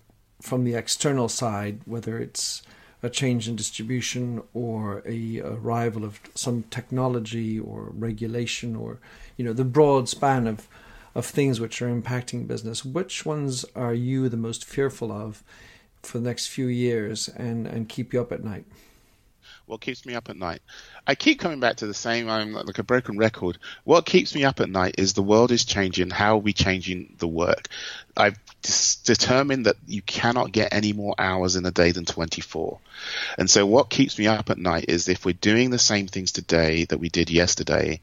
from 0.42 0.64
the 0.64 0.76
external 0.76 1.30
side, 1.30 1.82
whether 1.86 2.20
it's 2.20 2.62
a 3.06 3.10
change 3.10 3.48
in 3.48 3.56
distribution 3.56 4.42
or 4.54 5.04
a 5.06 5.40
arrival 5.42 6.04
of 6.04 6.20
some 6.34 6.64
technology 6.64 7.60
or 7.60 7.92
regulation 7.94 8.76
or 8.76 9.00
you 9.38 9.46
know 9.46 9.54
the 9.54 9.64
broad 9.64 10.10
span 10.10 10.48
of 10.48 10.68
of 11.14 11.26
things 11.26 11.60
which 11.60 11.82
are 11.82 11.90
impacting 11.90 12.48
business 12.48 12.84
which 12.84 13.26
ones 13.26 13.64
are 13.76 13.94
you 13.94 14.28
the 14.28 14.38
most 14.38 14.66
fearful 14.66 15.12
of 15.12 15.44
for 16.02 16.18
the 16.18 16.28
next 16.28 16.48
few 16.48 16.66
years 16.66 17.30
and 17.30 17.68
and 17.68 17.90
keep 17.90 18.12
you 18.12 18.20
up 18.20 18.32
at 18.32 18.44
night 18.44 18.66
what 19.66 19.82
keeps 19.82 20.06
me 20.06 20.14
up 20.14 20.30
at 20.30 20.38
night? 20.38 20.62
I 21.08 21.16
keep 21.16 21.40
coming 21.40 21.60
back 21.60 21.78
to 21.78 21.88
the 21.88 21.94
same. 21.94 22.30
I'm 22.30 22.54
like 22.54 22.78
a 22.78 22.84
broken 22.84 23.18
record. 23.18 23.58
What 23.84 24.06
keeps 24.06 24.36
me 24.36 24.44
up 24.44 24.60
at 24.60 24.70
night 24.70 24.96
is 24.98 25.14
the 25.14 25.24
world 25.24 25.52
is 25.52 25.66
changing. 25.66 26.12
How 26.12 26.36
are 26.36 26.40
we 26.40 26.54
changing 26.54 27.16
the 27.18 27.28
work? 27.28 27.68
I've 28.16 28.40
determined 29.04 29.66
that 29.66 29.76
you 29.88 30.02
cannot 30.02 30.52
get 30.52 30.74
any 30.74 30.94
more 30.94 31.16
hours 31.18 31.56
in 31.56 31.66
a 31.66 31.72
day 31.72 31.92
than 31.92 32.06
24. 32.06 32.80
And 33.38 33.50
so 33.50 33.66
what 33.66 33.90
keeps 33.90 34.18
me 34.18 34.28
up 34.28 34.50
at 34.50 34.58
night 34.58 34.86
is 34.88 35.10
if 35.10 35.26
we're 35.26 35.34
doing 35.34 35.70
the 35.70 35.80
same 35.80 36.08
things 36.08 36.32
today 36.32 36.86
that 36.86 37.00
we 37.00 37.10
did 37.10 37.30
yesterday, 37.30 38.02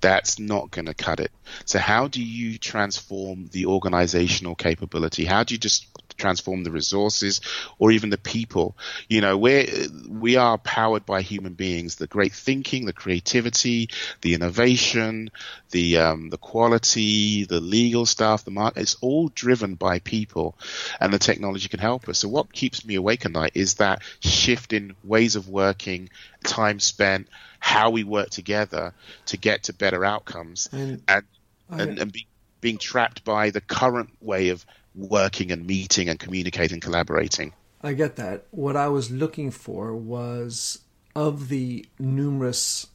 that's 0.00 0.38
not 0.38 0.70
going 0.70 0.86
to 0.86 0.94
cut 0.94 1.20
it. 1.20 1.30
So 1.64 1.78
how 1.78 2.08
do 2.08 2.22
you 2.22 2.58
transform 2.58 3.48
the 3.52 3.66
organizational 3.66 4.54
capability? 4.54 5.24
How 5.24 5.44
do 5.44 5.54
you 5.54 5.58
just 5.58 5.86
transform 6.18 6.64
the 6.64 6.70
resources 6.70 7.40
or 7.78 7.90
even 7.92 8.10
the 8.10 8.18
people. 8.18 8.76
You 9.08 9.20
know, 9.20 9.38
we 9.38 9.88
we 10.08 10.36
are 10.36 10.58
powered 10.58 11.06
by 11.06 11.22
human 11.22 11.54
beings. 11.54 11.96
The 11.96 12.06
great 12.06 12.32
thinking, 12.32 12.84
the 12.84 12.92
creativity, 12.92 13.88
the 14.20 14.34
innovation, 14.34 15.30
the 15.70 15.98
um, 15.98 16.28
the 16.28 16.36
quality, 16.36 17.44
the 17.44 17.60
legal 17.60 18.04
stuff, 18.04 18.44
the 18.44 18.50
market. 18.50 18.80
It's 18.80 18.96
all 19.00 19.28
driven 19.28 19.76
by 19.76 20.00
people, 20.00 20.58
and 21.00 21.12
the 21.12 21.18
technology 21.18 21.68
can 21.68 21.80
help 21.80 22.08
us. 22.08 22.18
So 22.18 22.28
what 22.28 22.52
keeps 22.52 22.84
me 22.84 22.96
awake 22.96 23.24
at 23.24 23.32
night 23.32 23.52
is 23.54 23.74
that 23.74 24.02
shift 24.20 24.72
in 24.72 24.96
ways 25.04 25.36
of 25.36 25.48
working, 25.48 26.10
time 26.42 26.80
spent, 26.80 27.28
how 27.58 27.90
we 27.90 28.04
work 28.04 28.30
together 28.30 28.94
to 29.26 29.36
get 29.36 29.64
to 29.64 29.72
better 29.72 30.04
outcomes, 30.04 30.68
and 30.72 31.02
and, 31.08 31.24
and, 31.70 31.98
and 31.98 32.12
be, 32.12 32.26
being 32.60 32.78
trapped 32.78 33.24
by 33.24 33.50
the 33.50 33.60
current 33.60 34.10
way 34.20 34.48
of 34.48 34.64
working 34.94 35.52
and 35.52 35.66
meeting 35.66 36.08
and 36.08 36.18
communicating, 36.18 36.80
collaborating. 36.80 37.52
I 37.82 37.92
get 37.92 38.16
that. 38.16 38.46
What 38.50 38.76
I 38.76 38.88
was 38.88 39.10
looking 39.10 39.50
for 39.50 39.94
was 39.94 40.80
of 41.14 41.48
the 41.48 41.86
numerous 41.98 42.88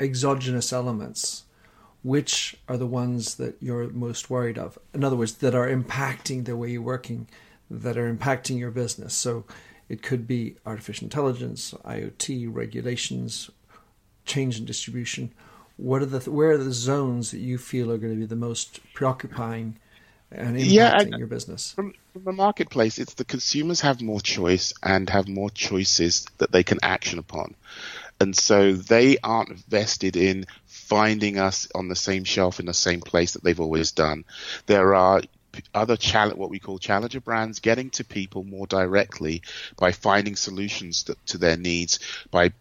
exogenous 0.00 0.72
elements, 0.72 1.44
which 2.02 2.56
are 2.68 2.76
the 2.76 2.86
ones 2.86 3.34
that 3.36 3.56
you're 3.60 3.88
most 3.90 4.30
worried 4.30 4.58
of? 4.58 4.78
In 4.94 5.04
other 5.04 5.16
words, 5.16 5.34
that 5.34 5.54
are 5.54 5.68
impacting 5.68 6.44
the 6.44 6.56
way 6.56 6.70
you're 6.70 6.82
working, 6.82 7.28
that 7.70 7.96
are 7.96 8.12
impacting 8.12 8.58
your 8.58 8.70
business. 8.70 9.14
So 9.14 9.44
it 9.88 10.02
could 10.02 10.26
be 10.26 10.56
artificial 10.64 11.04
intelligence, 11.04 11.74
IoT, 11.84 12.48
regulations, 12.52 13.50
change 14.26 14.58
in 14.58 14.64
distribution. 14.64 15.32
What 15.76 16.02
are 16.02 16.06
the 16.06 16.30
where 16.30 16.52
are 16.52 16.58
the 16.58 16.72
zones 16.72 17.30
that 17.30 17.38
you 17.38 17.58
feel 17.58 17.90
are 17.92 17.98
going 17.98 18.14
to 18.14 18.18
be 18.18 18.26
the 18.26 18.36
most 18.36 18.80
preoccupying 18.94 19.78
and 20.30 20.56
impacting 20.56 21.10
yeah, 21.10 21.16
your 21.18 21.26
business? 21.26 21.72
From, 21.72 21.94
from 22.12 22.24
the 22.24 22.32
marketplace, 22.32 22.98
it's 22.98 23.14
the 23.14 23.24
consumers 23.24 23.80
have 23.82 24.00
more 24.00 24.20
choice 24.20 24.72
and 24.82 25.08
have 25.10 25.28
more 25.28 25.50
choices 25.50 26.26
that 26.38 26.50
they 26.50 26.62
can 26.62 26.78
action 26.82 27.18
upon. 27.18 27.54
And 28.18 28.34
so 28.34 28.72
they 28.72 29.18
aren't 29.22 29.58
vested 29.66 30.16
in 30.16 30.46
finding 30.64 31.38
us 31.38 31.68
on 31.74 31.88
the 31.88 31.96
same 31.96 32.24
shelf 32.24 32.60
in 32.60 32.66
the 32.66 32.74
same 32.74 33.00
place 33.00 33.32
that 33.32 33.44
they've 33.44 33.60
always 33.60 33.92
done. 33.92 34.24
There 34.66 34.94
are 34.94 35.22
other 35.74 35.96
challenge, 35.96 36.38
what 36.38 36.50
we 36.50 36.58
call 36.58 36.78
challenger 36.78 37.20
brands, 37.20 37.60
getting 37.60 37.90
to 37.90 38.04
people 38.04 38.44
more 38.44 38.66
directly 38.66 39.42
by 39.76 39.92
finding 39.92 40.36
solutions 40.36 41.04
to, 41.04 41.16
to 41.26 41.38
their 41.38 41.56
needs, 41.56 41.98
by 42.30 42.52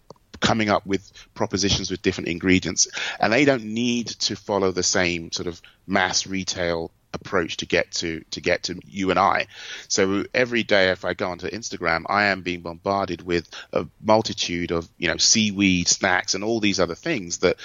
coming 0.46 0.70
up 0.70 0.86
with 0.86 1.12
propositions 1.34 1.90
with 1.90 2.04
different 2.04 2.28
ingredients, 2.28 2.88
and 3.20 3.34
they 3.34 3.46
don't 3.46 3.64
need 3.64 4.08
to 4.08 4.36
follow 4.36 4.72
the 4.72 4.84
same 4.84 5.32
sort 5.32 5.48
of 5.48 5.60
mass 5.88 6.28
retail 6.28 6.92
approach 7.14 7.58
to 7.58 7.66
get 7.66 7.92
to 7.92 8.24
to 8.30 8.42
get 8.42 8.64
to 8.64 8.80
you 8.86 9.10
and 9.10 9.18
I. 9.18 9.48
So 9.88 10.26
every 10.36 10.62
day 10.62 10.92
if 10.92 11.04
I 11.04 11.16
go 11.16 11.30
onto 11.30 11.50
Instagram, 11.50 12.04
I 12.08 12.26
am 12.26 12.44
being 12.44 12.62
bombarded 12.62 13.24
with 13.24 13.50
a 13.74 13.88
multitude 14.00 14.72
of 14.72 14.88
you 15.00 15.08
know 15.08 15.18
seaweed 15.18 15.88
snacks 15.88 16.36
and 16.36 16.44
all 16.44 16.60
these 16.60 16.80
other 16.80 16.96
things 16.96 17.40
that 17.40 17.58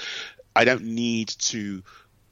I 0.55 0.65
don't 0.65 0.85
need 0.85 1.27
to 1.51 1.83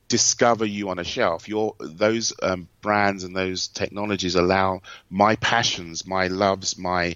discover 0.07 0.65
you 0.65 0.89
on 0.89 0.97
a 0.97 1.03
shelf. 1.03 1.47
Your 1.47 1.75
those 1.79 2.33
um, 2.41 2.67
brands 2.81 3.23
and 3.23 3.35
those 3.35 3.67
technologies 3.67 4.33
allow 4.33 4.81
my 5.11 5.35
passions, 5.35 6.07
my 6.07 6.25
loves, 6.27 6.75
my 6.75 7.15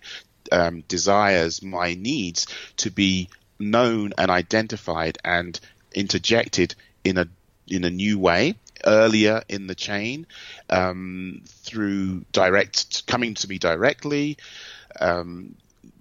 um, 0.51 0.83
desires, 0.87 1.61
my 1.61 1.93
needs 1.93 2.47
to 2.77 2.91
be 2.91 3.29
known 3.59 4.13
and 4.17 4.29
identified 4.29 5.17
and 5.23 5.59
interjected 5.93 6.75
in 7.03 7.17
a 7.17 7.27
in 7.67 7.83
a 7.83 7.89
new 7.89 8.19
way 8.19 8.55
earlier 8.85 9.41
in 9.47 9.67
the 9.67 9.75
chain 9.75 10.27
um, 10.69 11.41
through 11.45 12.25
direct 12.31 13.05
coming 13.07 13.33
to 13.35 13.47
me 13.47 13.57
directly. 13.57 14.37
Um, 14.99 15.55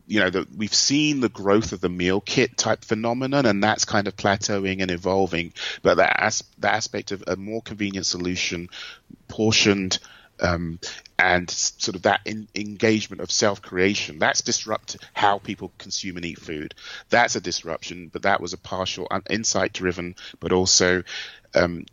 you 0.07 0.21
know, 0.21 0.31
the, 0.31 0.47
we've 0.57 0.75
seen 0.75 1.21
the 1.21 1.29
growth 1.29 1.73
of 1.73 1.81
the 1.81 1.89
meal 1.89 2.21
kit 2.21 2.57
type 2.57 2.85
phenomenon, 2.85 3.47
and 3.47 3.63
that's 3.63 3.85
kind 3.85 4.09
of 4.09 4.17
plateauing 4.17 4.83
and 4.83 4.91
evolving. 4.91 5.53
But 5.81 5.97
that, 5.97 6.17
as, 6.21 6.45
that 6.59 6.75
aspect 6.75 7.13
of 7.13 7.25
a 7.27 7.37
more 7.37 7.63
convenient 7.63 8.05
solution, 8.05 8.69
portioned, 9.29 9.99
um, 10.41 10.81
and 11.23 11.49
sort 11.49 11.95
of 11.95 12.03
that 12.03 12.21
in, 12.25 12.49
engagement 12.55 13.23
of 13.23 13.31
self 13.31 13.63
creation 13.63 14.19
that's 14.19 14.43
disrupt 14.43 14.97
how 15.15 15.39
people 15.39 15.73
consume 15.79 16.17
and 16.17 16.27
eat 16.27 16.41
food 16.41 16.75
that's 17.11 17.37
a 17.37 17.41
disruption 17.41 18.11
but 18.13 18.23
that 18.23 18.41
was 18.41 18.53
a 18.53 18.59
partial 18.59 19.09
insight 19.31 19.73
driven 19.73 20.17
but 20.41 20.51
also 20.53 21.03
um, 21.55 21.87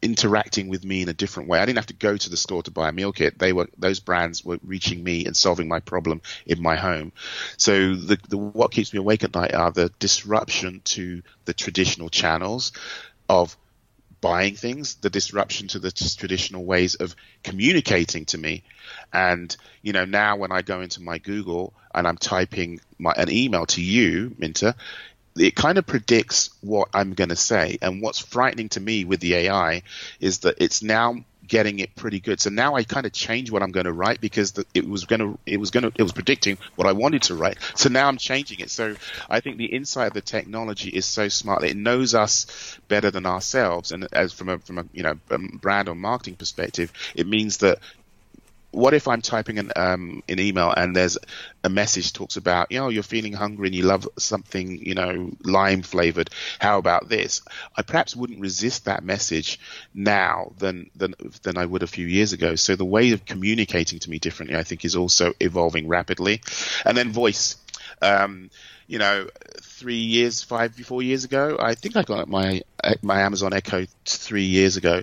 interacting 0.00 0.68
with 0.68 0.84
me 0.84 1.02
in 1.02 1.08
a 1.08 1.14
different 1.14 1.48
way. 1.48 1.58
I 1.58 1.66
didn't 1.66 1.78
have 1.78 1.86
to 1.86 1.94
go 1.94 2.16
to 2.16 2.30
the 2.30 2.36
store 2.36 2.62
to 2.62 2.70
buy 2.70 2.88
a 2.88 2.92
meal 2.92 3.12
kit. 3.12 3.38
They 3.38 3.52
were 3.52 3.68
those 3.76 4.00
brands 4.00 4.44
were 4.44 4.58
reaching 4.64 5.02
me 5.02 5.24
and 5.26 5.36
solving 5.36 5.68
my 5.68 5.80
problem 5.80 6.22
in 6.46 6.62
my 6.62 6.76
home. 6.76 7.12
So 7.56 7.96
the, 7.96 8.18
the 8.28 8.38
what 8.38 8.70
keeps 8.70 8.92
me 8.92 9.00
awake 9.00 9.24
at 9.24 9.34
night 9.34 9.54
are 9.54 9.72
the 9.72 9.90
disruption 9.98 10.82
to 10.84 11.22
the 11.46 11.54
traditional 11.54 12.10
channels 12.10 12.72
of 13.28 13.56
buying 14.20 14.54
things, 14.54 14.96
the 14.96 15.10
disruption 15.10 15.68
to 15.68 15.78
the 15.78 15.90
traditional 15.92 16.64
ways 16.64 16.94
of 16.96 17.14
communicating 17.42 18.24
to 18.26 18.38
me. 18.38 18.62
And, 19.12 19.54
you 19.82 19.92
know, 19.92 20.04
now 20.04 20.36
when 20.36 20.52
I 20.52 20.62
go 20.62 20.80
into 20.80 21.02
my 21.02 21.18
Google 21.18 21.72
and 21.94 22.06
I'm 22.06 22.16
typing 22.16 22.80
my, 22.98 23.12
an 23.12 23.30
email 23.30 23.66
to 23.66 23.82
you, 23.82 24.34
Minter, 24.38 24.74
it 25.36 25.54
kind 25.54 25.78
of 25.78 25.86
predicts 25.86 26.50
what 26.60 26.88
I'm 26.92 27.14
going 27.14 27.30
to 27.30 27.36
say. 27.36 27.78
And 27.80 28.02
what's 28.02 28.18
frightening 28.18 28.70
to 28.70 28.80
me 28.80 29.04
with 29.04 29.20
the 29.20 29.34
AI 29.34 29.82
is 30.20 30.40
that 30.40 30.56
it's 30.58 30.82
now 30.82 31.16
getting 31.48 31.78
it 31.78 31.94
pretty 31.96 32.20
good. 32.20 32.40
So 32.40 32.50
now 32.50 32.76
I 32.76 32.84
kind 32.84 33.06
of 33.06 33.12
change 33.12 33.50
what 33.50 33.62
I'm 33.62 33.72
going 33.72 33.86
to 33.86 33.92
write 33.92 34.20
because 34.20 34.52
the, 34.52 34.66
it 34.74 34.88
was 34.88 35.04
going 35.04 35.20
to, 35.20 35.38
it 35.46 35.58
was 35.58 35.70
going 35.70 35.84
to, 35.84 35.92
it 35.94 36.02
was 36.02 36.12
predicting 36.12 36.58
what 36.76 36.86
I 36.86 36.92
wanted 36.92 37.22
to 37.22 37.34
write. 37.34 37.58
So 37.74 37.88
now 37.88 38.06
I'm 38.06 38.18
changing 38.18 38.60
it. 38.60 38.70
So 38.70 38.94
I 39.28 39.40
think 39.40 39.56
the 39.56 39.66
insight 39.66 40.08
of 40.08 40.14
the 40.14 40.20
technology 40.20 40.90
is 40.90 41.06
so 41.06 41.28
smart. 41.28 41.62
that 41.62 41.70
It 41.70 41.76
knows 41.76 42.14
us 42.14 42.78
better 42.88 43.10
than 43.10 43.26
ourselves. 43.26 43.92
And 43.92 44.06
as 44.12 44.32
from 44.32 44.48
a, 44.50 44.58
from 44.58 44.78
a, 44.78 44.84
you 44.92 45.02
know, 45.02 45.18
um, 45.30 45.58
brand 45.60 45.88
or 45.88 45.94
marketing 45.94 46.36
perspective, 46.36 46.92
it 47.14 47.26
means 47.26 47.58
that 47.58 47.78
what 48.70 48.92
if 48.92 49.08
I'm 49.08 49.22
typing 49.22 49.58
an 49.58 49.72
um, 49.76 50.22
an 50.28 50.38
email 50.38 50.70
and 50.70 50.94
there's 50.94 51.16
a 51.64 51.70
message 51.70 52.12
talks 52.12 52.36
about 52.36 52.70
you 52.70 52.78
know 52.78 52.88
you're 52.88 53.02
feeling 53.02 53.32
hungry 53.32 53.68
and 53.68 53.74
you 53.74 53.84
love 53.84 54.06
something 54.18 54.78
you 54.84 54.94
know 54.94 55.30
lime 55.42 55.82
flavored. 55.82 56.30
How 56.58 56.78
about 56.78 57.08
this? 57.08 57.42
I 57.76 57.82
perhaps 57.82 58.14
wouldn't 58.14 58.40
resist 58.40 58.84
that 58.84 59.02
message 59.02 59.58
now 59.94 60.52
than 60.58 60.90
than 60.94 61.14
than 61.42 61.56
I 61.56 61.64
would 61.64 61.82
a 61.82 61.86
few 61.86 62.06
years 62.06 62.32
ago. 62.32 62.56
So 62.56 62.76
the 62.76 62.84
way 62.84 63.12
of 63.12 63.24
communicating 63.24 64.00
to 64.00 64.10
me 64.10 64.18
differently, 64.18 64.56
I 64.56 64.64
think, 64.64 64.84
is 64.84 64.96
also 64.96 65.32
evolving 65.40 65.88
rapidly. 65.88 66.42
And 66.84 66.96
then 66.96 67.10
voice. 67.10 67.56
Um, 68.02 68.50
you 68.86 68.98
know, 68.98 69.28
three 69.60 69.96
years, 69.96 70.42
five, 70.42 70.74
four 70.74 71.02
years 71.02 71.24
ago. 71.24 71.58
I 71.60 71.74
think 71.74 71.96
I 71.96 72.02
got 72.02 72.26
my 72.26 72.62
my 73.02 73.20
Amazon 73.20 73.52
Echo 73.52 73.86
three 74.06 74.44
years 74.44 74.76
ago. 74.76 75.02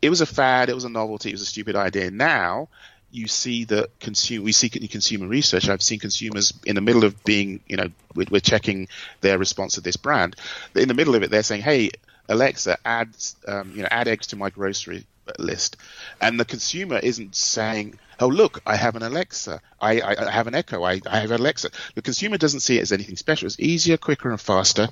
It 0.00 0.08
was 0.08 0.22
a 0.22 0.26
fad. 0.26 0.70
It 0.70 0.74
was 0.74 0.84
a 0.84 0.88
novelty. 0.88 1.28
It 1.28 1.34
was 1.34 1.42
a 1.42 1.46
stupid 1.46 1.76
idea. 1.76 2.10
Now 2.10 2.68
you 3.10 3.26
see 3.26 3.64
that 3.64 3.98
consumer 4.00 4.44
we 4.44 4.52
see 4.52 4.70
in 4.74 4.86
consumer 4.88 5.26
research 5.26 5.68
i've 5.68 5.82
seen 5.82 5.98
consumers 5.98 6.52
in 6.64 6.74
the 6.74 6.80
middle 6.80 7.04
of 7.04 7.22
being 7.24 7.60
you 7.66 7.76
know 7.76 7.88
we're, 8.14 8.26
we're, 8.30 8.40
checking 8.40 8.88
their 9.20 9.38
response 9.38 9.74
to 9.74 9.80
this 9.80 9.96
brand 9.96 10.36
in 10.74 10.88
the 10.88 10.94
middle 10.94 11.14
of 11.14 11.22
it 11.22 11.30
they're 11.30 11.42
saying 11.42 11.62
hey 11.62 11.90
alexa 12.28 12.76
add 12.84 13.08
um, 13.46 13.72
you 13.74 13.82
know 13.82 13.88
add 13.90 14.08
eggs 14.08 14.28
to 14.28 14.36
my 14.36 14.50
grocery 14.50 15.06
list 15.38 15.76
and 16.20 16.38
the 16.38 16.44
consumer 16.44 16.98
isn't 16.98 17.34
saying 17.34 17.98
oh 18.20 18.28
look 18.28 18.60
i 18.66 18.76
have 18.76 18.96
an 18.96 19.02
alexa 19.02 19.60
i, 19.80 20.00
I, 20.00 20.26
I 20.26 20.30
have 20.30 20.46
an 20.46 20.54
echo 20.54 20.82
I, 20.82 21.00
I 21.06 21.20
have 21.20 21.30
alexa 21.30 21.70
the 21.94 22.02
consumer 22.02 22.38
doesn't 22.38 22.60
see 22.60 22.78
it 22.78 22.82
as 22.82 22.92
anything 22.92 23.16
special 23.16 23.46
it's 23.46 23.60
easier 23.60 23.96
quicker 23.96 24.30
and 24.30 24.40
faster 24.40 24.88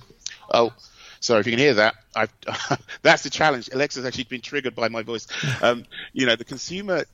oh 0.52 0.72
Sorry 1.20 1.40
if 1.40 1.46
you 1.46 1.52
can 1.52 1.58
hear 1.58 1.74
that. 1.74 1.94
I've, 2.14 2.32
that's 3.02 3.22
the 3.22 3.30
challenge. 3.30 3.70
Alexa's 3.72 4.04
actually 4.04 4.24
been 4.24 4.40
triggered 4.40 4.74
by 4.74 4.88
my 4.88 5.02
voice. 5.02 5.26
Um, 5.62 5.84
you 6.12 6.26
know, 6.26 6.36
the 6.36 6.44
consumer 6.44 7.04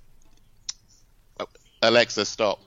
Alexa, 1.82 2.24
stop. 2.24 2.60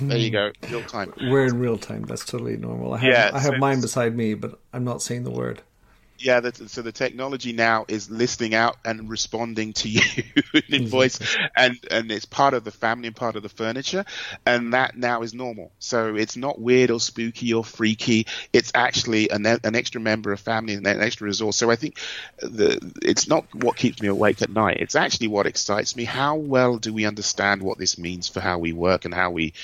There 0.00 0.16
you 0.16 0.28
hmm. 0.28 0.32
go, 0.32 0.52
real 0.70 0.82
time. 0.84 1.12
We're 1.20 1.46
in 1.46 1.58
real 1.58 1.78
time. 1.78 2.02
That's 2.02 2.24
totally 2.24 2.56
normal. 2.56 2.94
I 2.94 2.98
have, 2.98 3.12
yeah, 3.12 3.30
I 3.32 3.40
have 3.40 3.54
so 3.54 3.58
mine 3.58 3.80
beside 3.80 4.16
me, 4.16 4.34
but 4.34 4.58
I'm 4.72 4.84
not 4.84 5.02
saying 5.02 5.24
the 5.24 5.30
word 5.30 5.62
yeah, 6.22 6.40
so 6.66 6.82
the 6.82 6.92
technology 6.92 7.52
now 7.52 7.84
is 7.88 8.10
listening 8.10 8.54
out 8.54 8.76
and 8.84 9.10
responding 9.10 9.72
to 9.74 9.88
you 9.88 10.02
in 10.54 10.62
mm-hmm. 10.62 10.86
voice, 10.86 11.18
and 11.56 11.78
and 11.90 12.10
it's 12.10 12.24
part 12.24 12.54
of 12.54 12.64
the 12.64 12.70
family 12.70 13.08
and 13.08 13.16
part 13.16 13.36
of 13.36 13.42
the 13.42 13.48
furniture, 13.48 14.04
and 14.46 14.74
that 14.74 14.96
now 14.96 15.22
is 15.22 15.34
normal. 15.34 15.72
So 15.78 16.14
it's 16.14 16.36
not 16.36 16.60
weird 16.60 16.90
or 16.90 17.00
spooky 17.00 17.52
or 17.52 17.64
freaky. 17.64 18.26
It's 18.52 18.70
actually 18.74 19.30
an, 19.30 19.46
an 19.46 19.74
extra 19.74 20.00
member 20.00 20.32
of 20.32 20.40
family 20.40 20.74
and 20.74 20.86
an 20.86 21.00
extra 21.00 21.26
resource. 21.26 21.56
So 21.56 21.70
I 21.70 21.76
think 21.76 21.98
the 22.38 22.78
it's 23.02 23.28
not 23.28 23.52
what 23.54 23.76
keeps 23.76 24.00
me 24.00 24.08
awake 24.08 24.42
at 24.42 24.50
night. 24.50 24.78
It's 24.80 24.94
actually 24.94 25.28
what 25.28 25.46
excites 25.46 25.96
me. 25.96 26.04
How 26.04 26.36
well 26.36 26.78
do 26.78 26.92
we 26.92 27.04
understand 27.04 27.62
what 27.62 27.78
this 27.78 27.98
means 27.98 28.28
for 28.28 28.40
how 28.40 28.58
we 28.58 28.72
work 28.72 29.04
and 29.04 29.12
how 29.12 29.30
we 29.30 29.54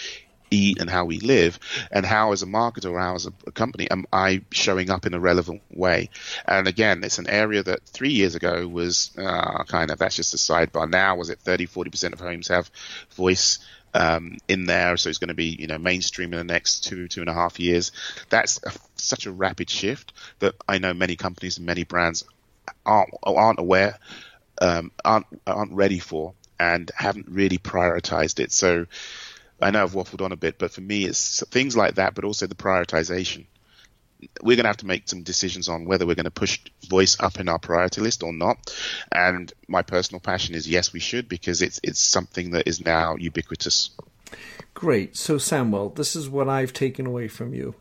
eat 0.50 0.80
and 0.80 0.88
how 0.88 1.04
we 1.04 1.18
live 1.20 1.58
and 1.90 2.04
how 2.04 2.32
as 2.32 2.42
a 2.42 2.46
marketer 2.46 2.90
or 2.90 2.98
how 2.98 3.14
as 3.14 3.26
a, 3.26 3.50
company 3.52 3.90
am 3.90 4.06
I 4.12 4.42
showing 4.50 4.90
up 4.90 5.06
in 5.06 5.14
a 5.14 5.20
relevant 5.20 5.62
way? 5.70 6.10
And 6.46 6.66
again 6.68 7.02
it's 7.04 7.18
an 7.18 7.28
area 7.28 7.62
that 7.62 7.84
three 7.86 8.10
years 8.10 8.34
ago 8.34 8.66
was 8.66 9.10
uh, 9.18 9.64
kind 9.64 9.90
of 9.90 9.98
that's 9.98 10.16
just 10.16 10.34
a 10.34 10.36
sidebar. 10.36 10.90
Now 10.90 11.16
was 11.16 11.30
it 11.30 11.40
30 11.40 11.66
40% 11.66 12.12
of 12.12 12.20
homes 12.20 12.48
have 12.48 12.70
voice 13.14 13.58
um, 13.94 14.38
in 14.48 14.66
there? 14.66 14.96
So 14.96 15.08
it's 15.08 15.18
going 15.18 15.28
to 15.28 15.34
be 15.34 15.56
you 15.58 15.66
know 15.66 15.78
mainstream 15.78 16.32
in 16.32 16.38
the 16.38 16.52
next 16.52 16.84
two 16.84 17.08
two 17.08 17.20
and 17.20 17.30
a 17.30 17.34
half 17.34 17.58
years. 17.58 17.92
That's 18.28 18.60
a, 18.64 18.72
such 18.96 19.26
a 19.26 19.32
rapid 19.32 19.70
shift 19.70 20.12
that 20.40 20.54
I 20.68 20.78
know 20.78 20.94
many 20.94 21.16
companies 21.16 21.58
and 21.58 21.66
many 21.66 21.84
brands 21.84 22.24
aren't 22.84 23.14
aren't 23.22 23.58
aware 23.58 23.98
um, 24.60 24.90
aren't 25.04 25.26
aren't 25.46 25.72
ready 25.72 25.98
for 25.98 26.34
and 26.58 26.90
haven't 26.94 27.28
really 27.28 27.58
prioritized 27.58 28.40
it. 28.40 28.52
So 28.52 28.86
I 29.60 29.70
know 29.70 29.82
I've 29.82 29.92
waffled 29.92 30.24
on 30.24 30.32
a 30.32 30.36
bit, 30.36 30.58
but 30.58 30.70
for 30.70 30.80
me, 30.80 31.04
it's 31.04 31.44
things 31.48 31.76
like 31.76 31.96
that, 31.96 32.14
but 32.14 32.24
also 32.24 32.46
the 32.46 32.54
prioritization. 32.54 33.46
We're 34.42 34.56
going 34.56 34.64
to 34.64 34.68
have 34.68 34.78
to 34.78 34.86
make 34.86 35.08
some 35.08 35.22
decisions 35.22 35.68
on 35.68 35.84
whether 35.84 36.04
we're 36.04 36.16
going 36.16 36.24
to 36.24 36.30
push 36.30 36.58
voice 36.88 37.16
up 37.20 37.38
in 37.38 37.48
our 37.48 37.58
priority 37.58 38.00
list 38.00 38.22
or 38.22 38.32
not. 38.32 38.72
And 39.12 39.52
my 39.68 39.82
personal 39.82 40.20
passion 40.20 40.54
is 40.54 40.68
yes, 40.68 40.92
we 40.92 41.00
should 41.00 41.28
because 41.28 41.62
it's 41.62 41.78
it's 41.84 42.00
something 42.00 42.50
that 42.52 42.66
is 42.66 42.84
now 42.84 43.14
ubiquitous. 43.16 43.90
Great. 44.74 45.16
So 45.16 45.38
Samuel, 45.38 45.90
this 45.90 46.16
is 46.16 46.28
what 46.28 46.48
I've 46.48 46.72
taken 46.72 47.06
away 47.06 47.28
from 47.28 47.54
you 47.54 47.74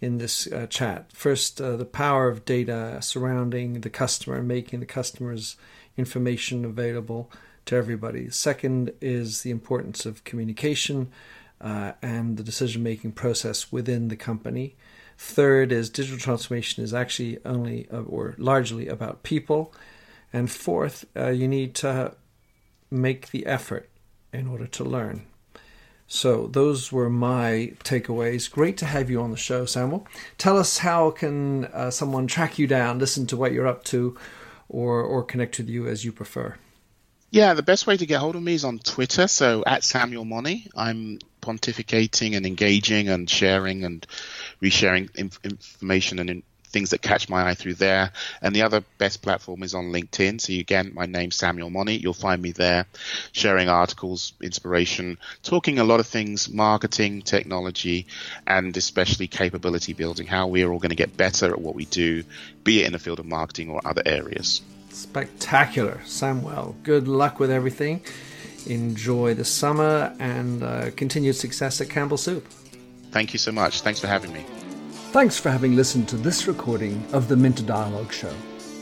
in 0.00 0.18
this 0.18 0.46
uh, 0.52 0.66
chat. 0.68 1.10
First, 1.12 1.60
uh, 1.60 1.76
the 1.76 1.84
power 1.84 2.28
of 2.28 2.44
data 2.44 2.98
surrounding 3.00 3.80
the 3.80 3.90
customer, 3.90 4.42
making 4.42 4.80
the 4.80 4.86
customer's 4.86 5.56
information 5.96 6.64
available 6.64 7.30
to 7.66 7.76
everybody. 7.76 8.30
Second 8.30 8.92
is 9.00 9.42
the 9.42 9.50
importance 9.50 10.06
of 10.06 10.24
communication 10.24 11.10
uh, 11.60 11.92
and 12.02 12.36
the 12.36 12.42
decision 12.42 12.82
making 12.82 13.12
process 13.12 13.72
within 13.72 14.08
the 14.08 14.16
company. 14.16 14.76
Third 15.16 15.72
is 15.72 15.90
digital 15.90 16.18
transformation 16.18 16.82
is 16.82 16.92
actually 16.92 17.38
only 17.44 17.88
uh, 17.90 18.00
or 18.02 18.34
largely 18.38 18.88
about 18.88 19.22
people. 19.22 19.72
And 20.32 20.50
fourth, 20.50 21.06
uh, 21.16 21.28
you 21.28 21.46
need 21.46 21.74
to 21.76 22.14
make 22.90 23.30
the 23.30 23.46
effort 23.46 23.88
in 24.32 24.48
order 24.48 24.66
to 24.66 24.84
learn. 24.84 25.26
So 26.06 26.48
those 26.48 26.92
were 26.92 27.08
my 27.08 27.72
takeaways. 27.82 28.50
Great 28.50 28.76
to 28.78 28.86
have 28.86 29.08
you 29.08 29.22
on 29.22 29.30
the 29.30 29.36
show, 29.36 29.64
Samuel. 29.64 30.06
Tell 30.36 30.58
us 30.58 30.78
how 30.78 31.10
can 31.10 31.66
uh, 31.66 31.90
someone 31.90 32.26
track 32.26 32.58
you 32.58 32.66
down, 32.66 32.98
listen 32.98 33.26
to 33.28 33.36
what 33.36 33.52
you're 33.52 33.66
up 33.66 33.84
to, 33.84 34.16
or 34.68 35.02
or 35.02 35.22
connect 35.22 35.58
with 35.58 35.68
you 35.68 35.86
as 35.86 36.04
you 36.04 36.12
prefer. 36.12 36.56
Yeah, 37.34 37.54
the 37.54 37.64
best 37.64 37.88
way 37.88 37.96
to 37.96 38.06
get 38.06 38.20
hold 38.20 38.36
of 38.36 38.42
me 38.44 38.54
is 38.54 38.64
on 38.64 38.78
Twitter. 38.78 39.26
So 39.26 39.64
at 39.66 39.82
Samuel 39.82 40.24
Monnie, 40.24 40.68
I'm 40.76 41.18
pontificating 41.42 42.36
and 42.36 42.46
engaging 42.46 43.08
and 43.08 43.28
sharing 43.28 43.82
and 43.82 44.06
resharing 44.62 45.12
inf- 45.16 45.40
information 45.42 46.20
and 46.20 46.30
in- 46.30 46.42
things 46.66 46.90
that 46.90 47.02
catch 47.02 47.28
my 47.28 47.48
eye 47.48 47.54
through 47.54 47.74
there. 47.74 48.12
And 48.40 48.54
the 48.54 48.62
other 48.62 48.84
best 48.98 49.20
platform 49.20 49.64
is 49.64 49.74
on 49.74 49.86
LinkedIn. 49.86 50.40
So 50.40 50.52
again, 50.52 50.92
my 50.94 51.06
name's 51.06 51.34
Samuel 51.34 51.70
Monnie. 51.70 52.00
You'll 52.00 52.14
find 52.14 52.40
me 52.40 52.52
there, 52.52 52.86
sharing 53.32 53.68
articles, 53.68 54.34
inspiration, 54.40 55.18
talking 55.42 55.80
a 55.80 55.84
lot 55.84 55.98
of 55.98 56.06
things, 56.06 56.48
marketing, 56.48 57.22
technology, 57.22 58.06
and 58.46 58.76
especially 58.76 59.26
capability 59.26 59.92
building. 59.92 60.28
How 60.28 60.46
we 60.46 60.62
are 60.62 60.72
all 60.72 60.78
going 60.78 60.90
to 60.90 60.94
get 60.94 61.16
better 61.16 61.46
at 61.46 61.60
what 61.60 61.74
we 61.74 61.86
do, 61.86 62.22
be 62.62 62.82
it 62.82 62.86
in 62.86 62.92
the 62.92 63.00
field 63.00 63.18
of 63.18 63.26
marketing 63.26 63.70
or 63.70 63.80
other 63.84 64.02
areas. 64.06 64.62
Spectacular. 64.94 66.00
Samuel, 66.04 66.76
good 66.82 67.08
luck 67.08 67.40
with 67.40 67.50
everything. 67.50 68.00
Enjoy 68.66 69.34
the 69.34 69.44
summer 69.44 70.14
and 70.18 70.62
uh, 70.62 70.90
continued 70.92 71.34
success 71.34 71.80
at 71.80 71.90
Campbell 71.90 72.16
Soup. 72.16 72.46
Thank 73.10 73.32
you 73.32 73.38
so 73.38 73.52
much. 73.52 73.80
Thanks 73.80 74.00
for 74.00 74.06
having 74.06 74.32
me. 74.32 74.46
Thanks 75.12 75.38
for 75.38 75.50
having 75.50 75.76
listened 75.76 76.08
to 76.08 76.16
this 76.16 76.46
recording 76.46 77.04
of 77.12 77.28
the 77.28 77.36
Minter 77.36 77.64
Dialogue 77.64 78.12
Show. 78.12 78.32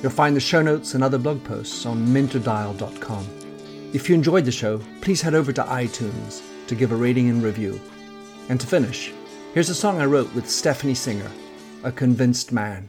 You'll 0.02 0.10
find 0.12 0.34
the 0.36 0.40
show 0.40 0.62
notes 0.62 0.94
and 0.94 1.02
other 1.02 1.18
blog 1.18 1.42
posts 1.44 1.86
on 1.86 2.06
minterdial.com. 2.06 3.26
If 3.92 4.08
you 4.08 4.14
enjoyed 4.14 4.44
the 4.44 4.52
show, 4.52 4.80
please 5.00 5.20
head 5.20 5.34
over 5.34 5.52
to 5.52 5.62
iTunes 5.64 6.42
to 6.66 6.74
give 6.74 6.92
a 6.92 6.96
rating 6.96 7.28
and 7.28 7.42
review. 7.42 7.80
And 8.48 8.60
to 8.60 8.66
finish, 8.66 9.12
here's 9.54 9.70
a 9.70 9.74
song 9.74 10.00
I 10.00 10.06
wrote 10.06 10.32
with 10.34 10.48
Stephanie 10.48 10.94
Singer, 10.94 11.30
A 11.84 11.92
Convinced 11.92 12.52
Man. 12.52 12.88